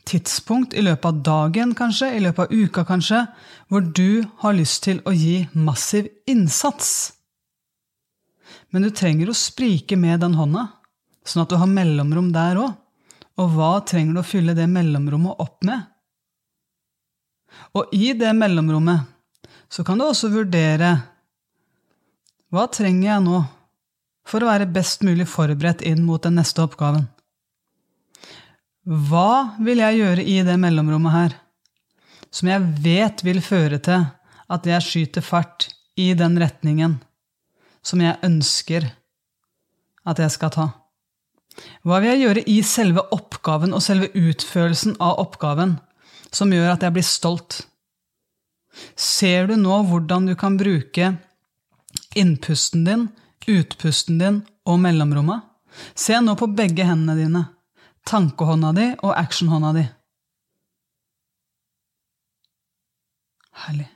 tidspunkt 0.10 0.74
i 0.76 0.84
løpet 0.84 1.06
av 1.08 1.24
dagen, 1.24 1.74
kanskje, 1.78 2.12
i 2.18 2.22
løpet 2.24 2.46
av 2.46 2.52
uka, 2.52 2.84
kanskje, 2.88 3.26
hvor 3.72 3.86
du 3.96 4.26
har 4.44 4.56
lyst 4.58 4.84
til 4.84 5.00
å 5.08 5.14
gi 5.16 5.46
massiv 5.54 6.10
innsats. 6.28 7.14
Men 8.74 8.84
du 8.84 8.92
trenger 8.92 9.30
å 9.30 9.38
sprike 9.38 9.96
med 10.00 10.20
den 10.26 10.36
hånda, 10.36 10.68
sånn 11.24 11.46
at 11.46 11.54
du 11.54 11.60
har 11.62 11.72
mellomrom 11.72 12.34
der 12.36 12.60
òg. 12.60 12.76
Og 13.40 13.56
hva 13.56 13.80
trenger 13.88 14.14
du 14.14 14.22
å 14.22 14.28
fylle 14.28 14.54
det 14.58 14.68
mellomrommet 14.70 15.40
opp 15.42 15.64
med? 15.66 15.88
Og 17.74 17.90
i 17.96 18.14
det 18.18 18.30
mellomrommet 18.38 19.10
så 19.74 19.84
kan 19.86 19.98
du 19.98 20.06
også 20.06 20.30
vurdere 20.34 20.94
hva 22.54 22.68
trenger 22.70 23.08
jeg 23.08 23.24
nå 23.26 23.40
for 24.30 24.44
å 24.44 24.50
være 24.52 24.70
best 24.70 25.02
mulig 25.02 25.26
forberedt 25.26 25.82
inn 25.90 26.04
mot 26.06 26.22
den 26.22 26.38
neste 26.38 26.62
oppgaven? 26.62 27.08
Hva 28.84 29.56
vil 29.64 29.82
jeg 29.82 30.02
gjøre 30.04 30.26
i 30.28 30.36
det 30.46 30.58
mellomrommet 30.62 31.16
her, 31.16 31.34
som 32.30 32.52
jeg 32.52 32.68
vet 32.84 33.24
vil 33.26 33.42
føre 33.42 33.80
til 33.82 34.06
at 34.54 34.70
jeg 34.70 34.86
skyter 34.86 35.26
fart 35.26 35.72
i 35.98 36.12
den 36.18 36.38
retningen 36.42 37.00
som 37.82 38.04
jeg 38.04 38.20
ønsker 38.28 38.86
at 40.06 40.22
jeg 40.22 40.36
skal 40.36 40.54
ta? 40.54 40.68
Hva 41.82 42.00
vil 42.04 42.12
jeg 42.14 42.24
gjøre 42.24 42.46
i 42.50 42.60
selve 42.66 43.02
oppgaven 43.16 43.74
og 43.74 43.82
selve 43.86 44.12
utførelsen 44.14 45.00
av 45.02 45.22
oppgaven 45.26 45.78
som 46.34 46.52
gjør 46.54 46.74
at 46.74 46.84
jeg 46.86 46.96
blir 46.96 47.06
stolt. 47.06 47.62
Ser 48.98 49.48
du 49.50 49.56
nå 49.60 49.84
hvordan 49.90 50.28
du 50.30 50.36
kan 50.40 50.58
bruke 50.58 51.14
innpusten 52.18 52.86
din, 52.88 53.08
utpusten 53.48 54.22
din 54.22 54.42
og 54.66 54.80
mellomrommet? 54.82 55.44
Se 55.98 56.18
nå 56.22 56.36
på 56.38 56.50
begge 56.54 56.86
hendene 56.86 57.18
dine, 57.18 57.44
tankehånda 58.10 58.74
di 58.78 58.88
og 59.02 59.14
actionhånda 59.18 59.74
di. 59.78 59.86
Herlig. 63.64 63.90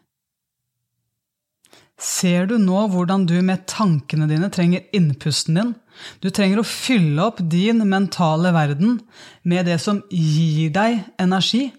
Ser 1.97 2.45
du 2.45 2.59
nå 2.61 2.83
hvordan 2.93 3.25
du 3.25 3.39
med 3.41 3.65
tankene 3.69 4.27
dine 4.29 4.51
trenger 4.53 4.85
innpusten 4.93 5.57
din? 5.57 5.71
Du 6.21 6.29
trenger 6.29 6.61
å 6.61 6.69
fylle 6.69 7.23
opp 7.25 7.41
din 7.41 7.81
mentale 7.89 8.51
verden 8.53 8.99
med 9.41 9.65
det 9.65 9.79
som 9.81 10.03
gir 10.13 10.69
deg 10.75 11.01
energi. 11.17 11.71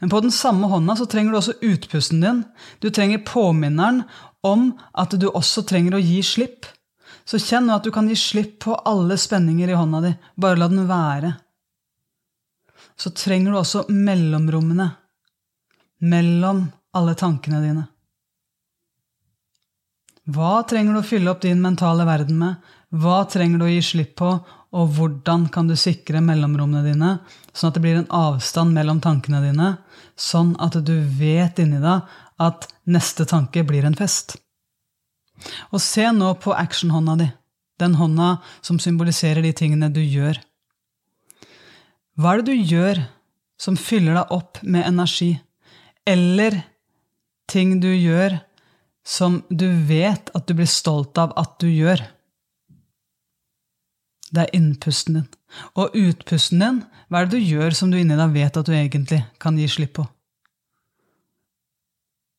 Men 0.00 0.10
på 0.10 0.20
den 0.20 0.32
samme 0.34 0.66
hånda 0.70 0.96
så 0.96 1.06
trenger 1.06 1.32
du 1.32 1.38
også 1.40 1.58
utpusten 1.64 2.22
din. 2.22 2.42
Du 2.78 2.90
trenger 2.90 3.24
påminneren 3.26 4.02
om 4.46 4.70
at 4.92 5.14
du 5.18 5.28
også 5.30 5.64
trenger 5.68 5.96
å 5.96 6.02
gi 6.02 6.22
slipp. 6.26 6.66
Så 7.28 7.40
kjenn 7.42 7.68
nå 7.68 7.76
at 7.76 7.84
du 7.84 7.92
kan 7.92 8.08
gi 8.08 8.16
slipp 8.16 8.58
på 8.64 8.76
alle 8.88 9.18
spenninger 9.20 9.68
i 9.68 9.76
hånda 9.76 10.00
di. 10.04 10.14
Bare 10.40 10.60
la 10.60 10.70
den 10.70 10.88
være. 10.88 11.34
Så 12.98 13.12
trenger 13.14 13.52
du 13.52 13.60
også 13.60 13.84
mellomrommene 13.92 14.88
mellom 15.98 16.64
alle 16.96 17.14
tankene 17.18 17.60
dine. 17.62 17.84
Hva 20.28 20.60
trenger 20.68 20.94
du 20.94 21.00
å 21.00 21.08
fylle 21.08 21.32
opp 21.32 21.40
din 21.44 21.60
mentale 21.62 22.04
verden 22.08 22.38
med? 22.40 22.56
Hva 22.92 23.22
trenger 23.28 23.60
du 23.60 23.66
å 23.66 23.70
gi 23.70 23.84
slipp 23.84 24.14
på? 24.20 24.32
Og 24.76 24.90
hvordan 24.98 25.46
kan 25.52 25.68
du 25.68 25.74
sikre 25.80 26.20
mellomrommene 26.20 26.84
dine, 26.84 27.12
sånn 27.56 27.70
at 27.70 27.78
det 27.78 27.82
blir 27.84 28.00
en 28.00 28.10
avstand 28.12 28.74
mellom 28.76 29.00
tankene 29.00 29.40
dine, 29.46 29.70
sånn 30.12 30.52
at 30.60 30.76
du 30.84 30.98
vet 31.18 31.60
inni 31.62 31.80
deg 31.80 32.04
at 32.44 32.68
neste 32.90 33.24
tanke 33.28 33.64
blir 33.64 33.86
en 33.88 33.96
fest? 33.96 34.36
Og 35.72 35.80
se 35.80 36.04
nå 36.12 36.34
på 36.42 36.52
actionhånda 36.52 37.16
di, 37.20 37.28
den 37.80 37.94
hånda 37.96 38.36
som 38.60 38.80
symboliserer 38.82 39.40
de 39.44 39.54
tingene 39.56 39.88
du 39.94 40.02
gjør. 40.02 40.40
Hva 42.18 42.34
er 42.34 42.42
det 42.42 42.52
du 42.52 42.74
gjør 42.74 43.04
som 43.58 43.78
fyller 43.78 44.18
deg 44.18 44.34
opp 44.34 44.60
med 44.66 44.84
energi, 44.86 45.32
eller 46.04 46.60
ting 47.48 47.78
du 47.80 47.88
gjør 47.94 48.36
som 49.06 49.40
du 49.48 49.68
vet 49.88 50.28
at 50.36 50.44
du 50.48 50.58
blir 50.58 50.68
stolt 50.68 51.16
av 51.22 51.32
at 51.40 51.56
du 51.62 51.70
gjør? 51.70 52.02
Det 54.34 54.44
er 54.44 54.54
innpusten 54.56 55.18
din. 55.18 55.26
Og 55.80 55.94
utpusten 55.96 56.62
din, 56.62 56.80
hva 57.08 57.22
er 57.22 57.28
det 57.28 57.38
du 57.38 57.50
gjør 57.54 57.76
som 57.76 57.90
du 57.92 57.98
inni 57.98 58.16
deg 58.18 58.34
vet 58.34 58.56
at 58.60 58.68
du 58.68 58.74
egentlig 58.76 59.22
kan 59.40 59.56
gi 59.56 59.68
slipp 59.70 59.96
på? 60.00 60.04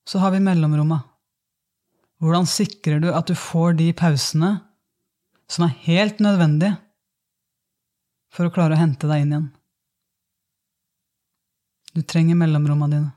Så 0.10 0.21
har 0.21 0.34
vi 0.34 0.41
mellomrommet. 0.41 1.06
Hvordan 2.19 2.47
sikrer 2.49 2.99
du 3.02 3.10
at 3.13 3.30
du 3.30 3.36
får 3.38 3.78
de 3.80 3.91
pausene 3.95 4.58
som 5.49 5.65
er 5.65 5.78
helt 5.86 6.19
nødvendige 6.21 6.75
for 8.34 8.45
å 8.45 8.54
klare 8.54 8.75
å 8.75 8.82
hente 8.82 9.10
deg 9.10 9.23
inn 9.23 9.34
igjen? 9.34 9.47
Du 11.95 12.04
trenger 12.06 12.38
mellomrommene 12.38 12.97
dine. 12.97 13.13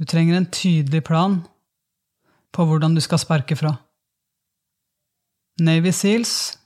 Du 0.00 0.06
trenger 0.08 0.38
en 0.38 0.48
tydelig 0.48 1.02
plan 1.04 1.40
på 2.52 2.64
hvordan 2.68 2.96
du 2.96 3.02
skal 3.04 3.20
sparke 3.20 3.56
fra. 3.58 3.74
Navy 5.60 5.92
Seals 5.92 6.61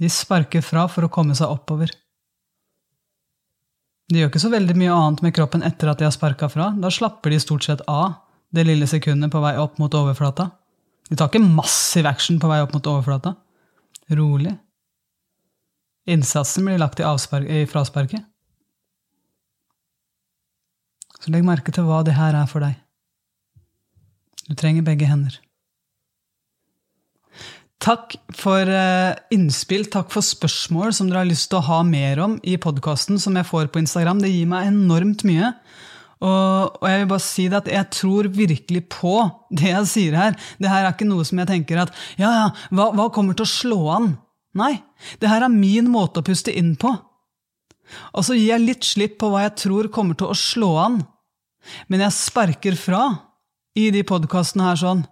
de 0.00 0.08
sparker 0.08 0.64
fra 0.64 0.86
for 0.88 1.04
å 1.04 1.12
komme 1.12 1.36
seg 1.36 1.52
oppover. 1.52 1.92
De 4.10 4.18
gjør 4.18 4.30
ikke 4.32 4.42
så 4.42 4.50
veldig 4.50 4.74
mye 4.80 4.94
annet 4.94 5.20
med 5.26 5.34
kroppen 5.36 5.62
etter 5.66 5.90
at 5.90 6.00
de 6.00 6.06
har 6.08 6.14
sparka 6.14 6.48
fra. 6.50 6.70
Da 6.80 6.90
slapper 6.90 7.30
de 7.30 7.38
stort 7.42 7.66
sett 7.66 7.84
av 7.86 8.16
det 8.50 8.64
lille 8.66 8.88
sekundet 8.90 9.30
på 9.30 9.42
vei 9.44 9.52
opp 9.60 9.76
mot 9.78 9.94
overflata. 9.94 10.48
De 11.10 11.18
tar 11.18 11.30
ikke 11.30 11.44
massiv 11.44 12.08
action 12.08 12.40
på 12.40 12.50
vei 12.50 12.58
opp 12.64 12.74
mot 12.74 12.88
overflata. 12.90 13.36
Rolig. 14.16 14.56
Innsatsen 16.10 16.66
blir 16.66 16.80
lagt 16.80 16.98
i, 16.98 17.04
i 17.04 17.66
frasparket. 17.70 18.24
Så 21.20 21.30
legg 21.30 21.44
merke 21.44 21.74
til 21.76 21.84
hva 21.86 22.00
det 22.06 22.16
her 22.16 22.34
er 22.34 22.48
for 22.50 22.64
deg. 22.64 22.80
Du 24.48 24.56
trenger 24.58 24.86
begge 24.86 25.06
hender. 25.06 25.36
Takk 27.80 28.12
for 28.36 28.68
uh, 28.68 29.16
innspill, 29.32 29.86
takk 29.88 30.10
for 30.12 30.24
spørsmål 30.24 30.92
som 30.92 31.08
dere 31.08 31.22
har 31.22 31.28
lyst 31.30 31.48
til 31.48 31.62
å 31.62 31.66
ha 31.70 31.78
mer 31.86 32.20
om 32.20 32.34
i 32.44 32.58
podkasten 32.60 33.16
som 33.22 33.38
jeg 33.38 33.48
får 33.48 33.70
på 33.72 33.80
Instagram. 33.80 34.20
Det 34.20 34.28
gir 34.28 34.50
meg 34.50 34.68
enormt 34.68 35.24
mye. 35.24 35.54
Og, 36.20 36.76
og, 36.76 36.84
jeg 36.84 37.00
vil 37.00 37.08
bare 37.08 37.24
si 37.24 37.46
det 37.48 37.56
at 37.62 37.70
jeg 37.72 37.88
tror 37.96 38.26
virkelig 38.36 38.82
på 38.92 39.14
det 39.56 39.70
jeg 39.70 39.88
sier 39.88 40.16
her. 40.20 40.36
Det 40.60 40.68
her 40.68 40.84
er 40.84 40.92
ikke 40.92 41.08
noe 41.08 41.24
som 41.24 41.40
jeg 41.40 41.48
tenker 41.48 41.80
at 41.80 41.94
ja, 42.20 42.28
ja, 42.28 42.50
hva, 42.68 42.90
hva 42.98 43.06
kommer 43.14 43.38
til 43.38 43.48
å 43.48 43.52
slå 43.54 43.78
an? 43.94 44.10
Nei, 44.60 44.74
det 45.22 45.30
her 45.30 45.46
er 45.46 45.54
min 45.54 45.88
måte 45.88 46.20
å 46.20 46.26
puste 46.26 46.52
inn 46.52 46.74
på. 46.76 46.92
Og 48.12 48.26
så 48.26 48.36
gir 48.36 48.50
jeg 48.52 48.66
litt 48.66 48.84
slipp 48.84 49.16
på 49.22 49.30
hva 49.32 49.46
jeg 49.46 49.56
tror 49.62 49.88
kommer 49.94 50.18
til 50.20 50.28
å 50.28 50.36
slå 50.36 50.74
an. 50.82 51.00
Men 51.88 52.04
jeg 52.04 52.18
sparker 52.18 52.76
fra 52.76 53.06
i 53.78 53.88
de 53.94 54.04
podkastene 54.04 54.68
her 54.68 54.82
sånn 54.82 55.02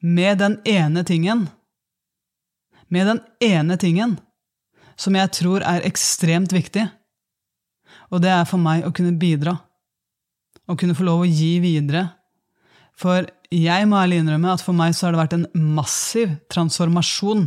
med 0.00 0.38
den 0.38 0.58
ene 0.68 1.04
tingen 1.04 1.48
Med 2.88 3.06
den 3.06 3.20
ene 3.44 3.76
tingen 3.76 4.18
som 4.98 5.14
jeg 5.14 5.30
tror 5.30 5.62
er 5.62 5.84
ekstremt 5.86 6.50
viktig, 6.50 6.82
og 8.10 8.22
det 8.24 8.32
er 8.34 8.48
for 8.50 8.58
meg 8.58 8.82
å 8.82 8.90
kunne 8.90 9.14
bidra. 9.14 9.52
Å 10.66 10.74
kunne 10.74 10.96
få 10.98 11.06
lov 11.06 11.22
å 11.22 11.28
gi 11.28 11.60
videre. 11.62 12.02
For 12.98 13.28
jeg 13.54 13.86
må 13.86 14.00
ærlig 14.00 14.18
innrømme 14.24 14.50
at 14.50 14.64
for 14.64 14.74
meg 14.74 14.96
så 14.96 15.06
har 15.06 15.14
det 15.14 15.20
vært 15.20 15.36
en 15.36 15.46
massiv 15.76 16.34
transformasjon 16.50 17.46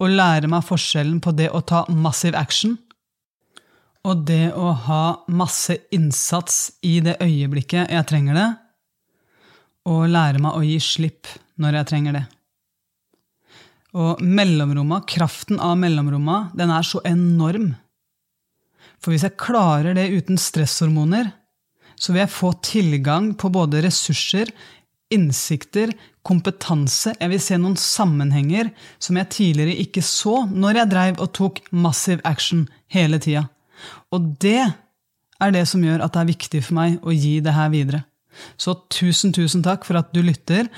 å 0.00 0.08
lære 0.08 0.48
meg 0.50 0.64
forskjellen 0.66 1.20
på 1.20 1.34
det 1.36 1.50
å 1.52 1.60
ta 1.60 1.84
massiv 1.92 2.38
action 2.38 2.78
og 4.08 4.24
det 4.28 4.54
å 4.56 4.72
ha 4.86 5.04
masse 5.28 5.76
innsats 5.92 6.80
i 6.86 6.98
det 7.04 7.18
øyeblikket 7.20 7.92
jeg 7.92 8.08
trenger 8.08 8.38
det, 8.38 8.48
og 9.88 10.08
lære 10.12 10.42
meg 10.42 10.56
å 10.56 10.64
gi 10.64 10.76
slipp 10.82 11.30
når 11.60 11.80
jeg 11.80 11.90
trenger 11.92 12.18
det. 12.18 12.24
Og 14.00 14.20
mellomromma, 14.22 15.00
kraften 15.08 15.58
av 15.62 15.78
mellomromma, 15.80 16.50
den 16.54 16.70
er 16.70 16.86
så 16.86 17.00
enorm. 17.08 17.72
For 19.00 19.12
hvis 19.14 19.24
jeg 19.26 19.40
klarer 19.40 19.96
det 19.96 20.10
uten 20.12 20.38
stresshormoner, 20.38 21.32
så 22.00 22.12
vil 22.12 22.22
jeg 22.22 22.32
få 22.32 22.52
tilgang 22.64 23.32
på 23.36 23.50
både 23.52 23.82
ressurser, 23.84 24.52
innsikter, 25.10 25.90
kompetanse, 26.22 27.16
jeg 27.18 27.32
vil 27.32 27.42
se 27.42 27.56
noen 27.58 27.74
sammenhenger 27.80 28.70
som 29.02 29.18
jeg 29.18 29.32
tidligere 29.34 29.80
ikke 29.82 30.04
så 30.06 30.44
når 30.46 30.82
jeg 30.82 30.90
dreiv 30.92 31.24
og 31.24 31.32
tok 31.34 31.58
massiv 31.74 32.22
action 32.28 32.68
hele 32.92 33.18
tida. 33.22 33.48
Og 34.14 34.36
det 34.42 34.60
er 35.40 35.54
det 35.56 35.64
som 35.68 35.82
gjør 35.82 36.04
at 36.04 36.14
det 36.14 36.22
er 36.22 36.30
viktig 36.30 36.62
for 36.62 36.78
meg 36.78 37.00
å 37.02 37.16
gi 37.16 37.40
det 37.42 37.56
her 37.56 37.72
videre. 37.72 38.04
Så 38.60 38.76
tusen, 38.92 39.34
tusen 39.36 39.64
takk 39.66 39.86
for 39.88 40.00
at 40.00 40.12
du 40.14 40.22
lytter. 40.24 40.70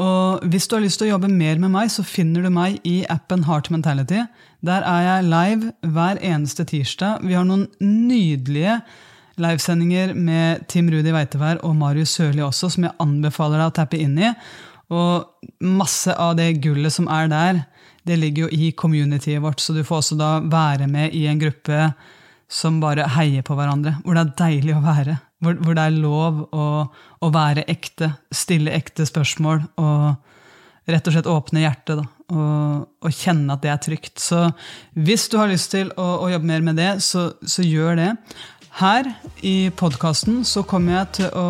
Og 0.00 0.44
hvis 0.48 0.68
du 0.68 0.76
har 0.76 0.84
lyst 0.84 1.00
til 1.00 1.10
å 1.10 1.14
jobbe 1.16 1.28
mer 1.32 1.60
med 1.60 1.72
meg, 1.74 1.90
så 1.92 2.04
finner 2.06 2.46
du 2.46 2.50
meg 2.54 2.78
i 2.88 3.02
appen 3.12 3.44
Heart 3.48 3.70
Mentality. 3.74 4.24
Der 4.64 4.84
er 4.86 5.06
jeg 5.06 5.28
live 5.28 5.72
hver 5.92 6.20
eneste 6.24 6.64
tirsdag. 6.68 7.24
Vi 7.26 7.36
har 7.36 7.44
noen 7.48 7.66
nydelige 7.82 8.80
livesendinger 9.40 10.14
med 10.16 10.66
Tim 10.72 10.88
Rudi 10.92 11.12
Weitevær 11.14 11.62
og 11.66 11.76
Marius 11.76 12.16
Sørli 12.16 12.44
også, 12.44 12.72
som 12.72 12.86
jeg 12.86 12.96
anbefaler 13.02 13.60
deg 13.60 13.72
å 13.72 13.76
tappe 13.80 14.00
inn 14.00 14.16
i. 14.20 14.32
Og 14.90 15.60
masse 15.64 16.14
av 16.18 16.34
det 16.38 16.54
gullet 16.64 16.92
som 16.94 17.08
er 17.12 17.30
der, 17.30 17.62
det 18.08 18.18
ligger 18.18 18.46
jo 18.46 18.52
i 18.56 18.72
communityet 18.72 19.42
vårt, 19.44 19.60
så 19.60 19.76
du 19.76 19.84
får 19.86 20.02
også 20.02 20.16
da 20.18 20.30
være 20.40 20.88
med 20.90 21.14
i 21.16 21.26
en 21.30 21.40
gruppe 21.40 21.90
som 22.50 22.80
bare 22.82 23.06
heier 23.16 23.44
på 23.46 23.54
hverandre. 23.58 23.98
Hvor 24.04 24.16
det 24.16 24.24
er 24.24 24.38
deilig 24.40 24.76
å 24.76 24.84
være. 24.84 25.20
Hvor, 25.40 25.56
hvor 25.64 25.76
det 25.76 25.84
er 25.86 25.96
lov 25.96 26.42
å, 26.52 26.66
å, 27.20 27.30
være 27.32 27.64
ekte. 27.70 28.12
Stille 28.32 28.74
ekte 28.76 29.06
spørsmål. 29.08 29.62
Og 29.80 30.90
rett 30.90 31.08
og 31.08 31.14
slett 31.14 31.30
åpne 31.30 31.64
hjertet. 31.64 32.00
Da, 32.02 32.06
og, 32.34 32.88
og, 33.00 33.10
kjenne 33.14 33.56
at 33.56 33.64
det 33.64 33.72
er 33.72 33.80
trygt. 33.86 34.20
Så 34.20 34.42
hvis 34.98 35.28
du 35.32 35.38
har 35.40 35.50
lyst 35.50 35.72
til 35.74 35.92
å, 35.96 36.08
å 36.26 36.30
jobbe 36.32 36.50
mer 36.50 36.66
med 36.66 36.80
det, 36.80 36.92
så, 37.04 37.30
så 37.40 37.64
gjør 37.64 37.96
det. 38.00 38.10
Her 38.80 39.08
i 39.46 39.70
podkasten 39.76 40.44
så 40.46 40.62
kommer 40.68 41.00
jeg 41.00 41.16
til 41.20 41.32
å 41.36 41.48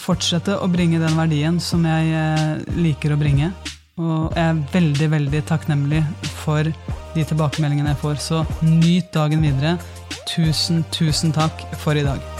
fortsette 0.00 0.56
å 0.60 0.68
bringe 0.70 1.00
den 1.00 1.16
verdien 1.18 1.60
som 1.62 1.84
jeg 1.88 2.14
eh, 2.16 2.74
liker 2.80 3.14
å 3.14 3.20
bringe. 3.20 3.52
Og 4.00 4.32
jeg 4.32 4.46
er 4.46 4.60
veldig, 4.72 5.08
veldig 5.12 5.42
takknemlig 5.48 6.02
for 6.40 6.64
de 7.14 7.24
tilbakemeldingene 7.24 7.92
jeg 7.92 8.02
får. 8.04 8.20
Så 8.24 8.44
nyt 8.64 9.12
dagen 9.16 9.44
videre. 9.44 9.76
Tusen, 10.30 10.84
tusen 10.94 11.34
takk 11.36 11.66
for 11.82 11.98
i 11.98 12.06
dag. 12.06 12.39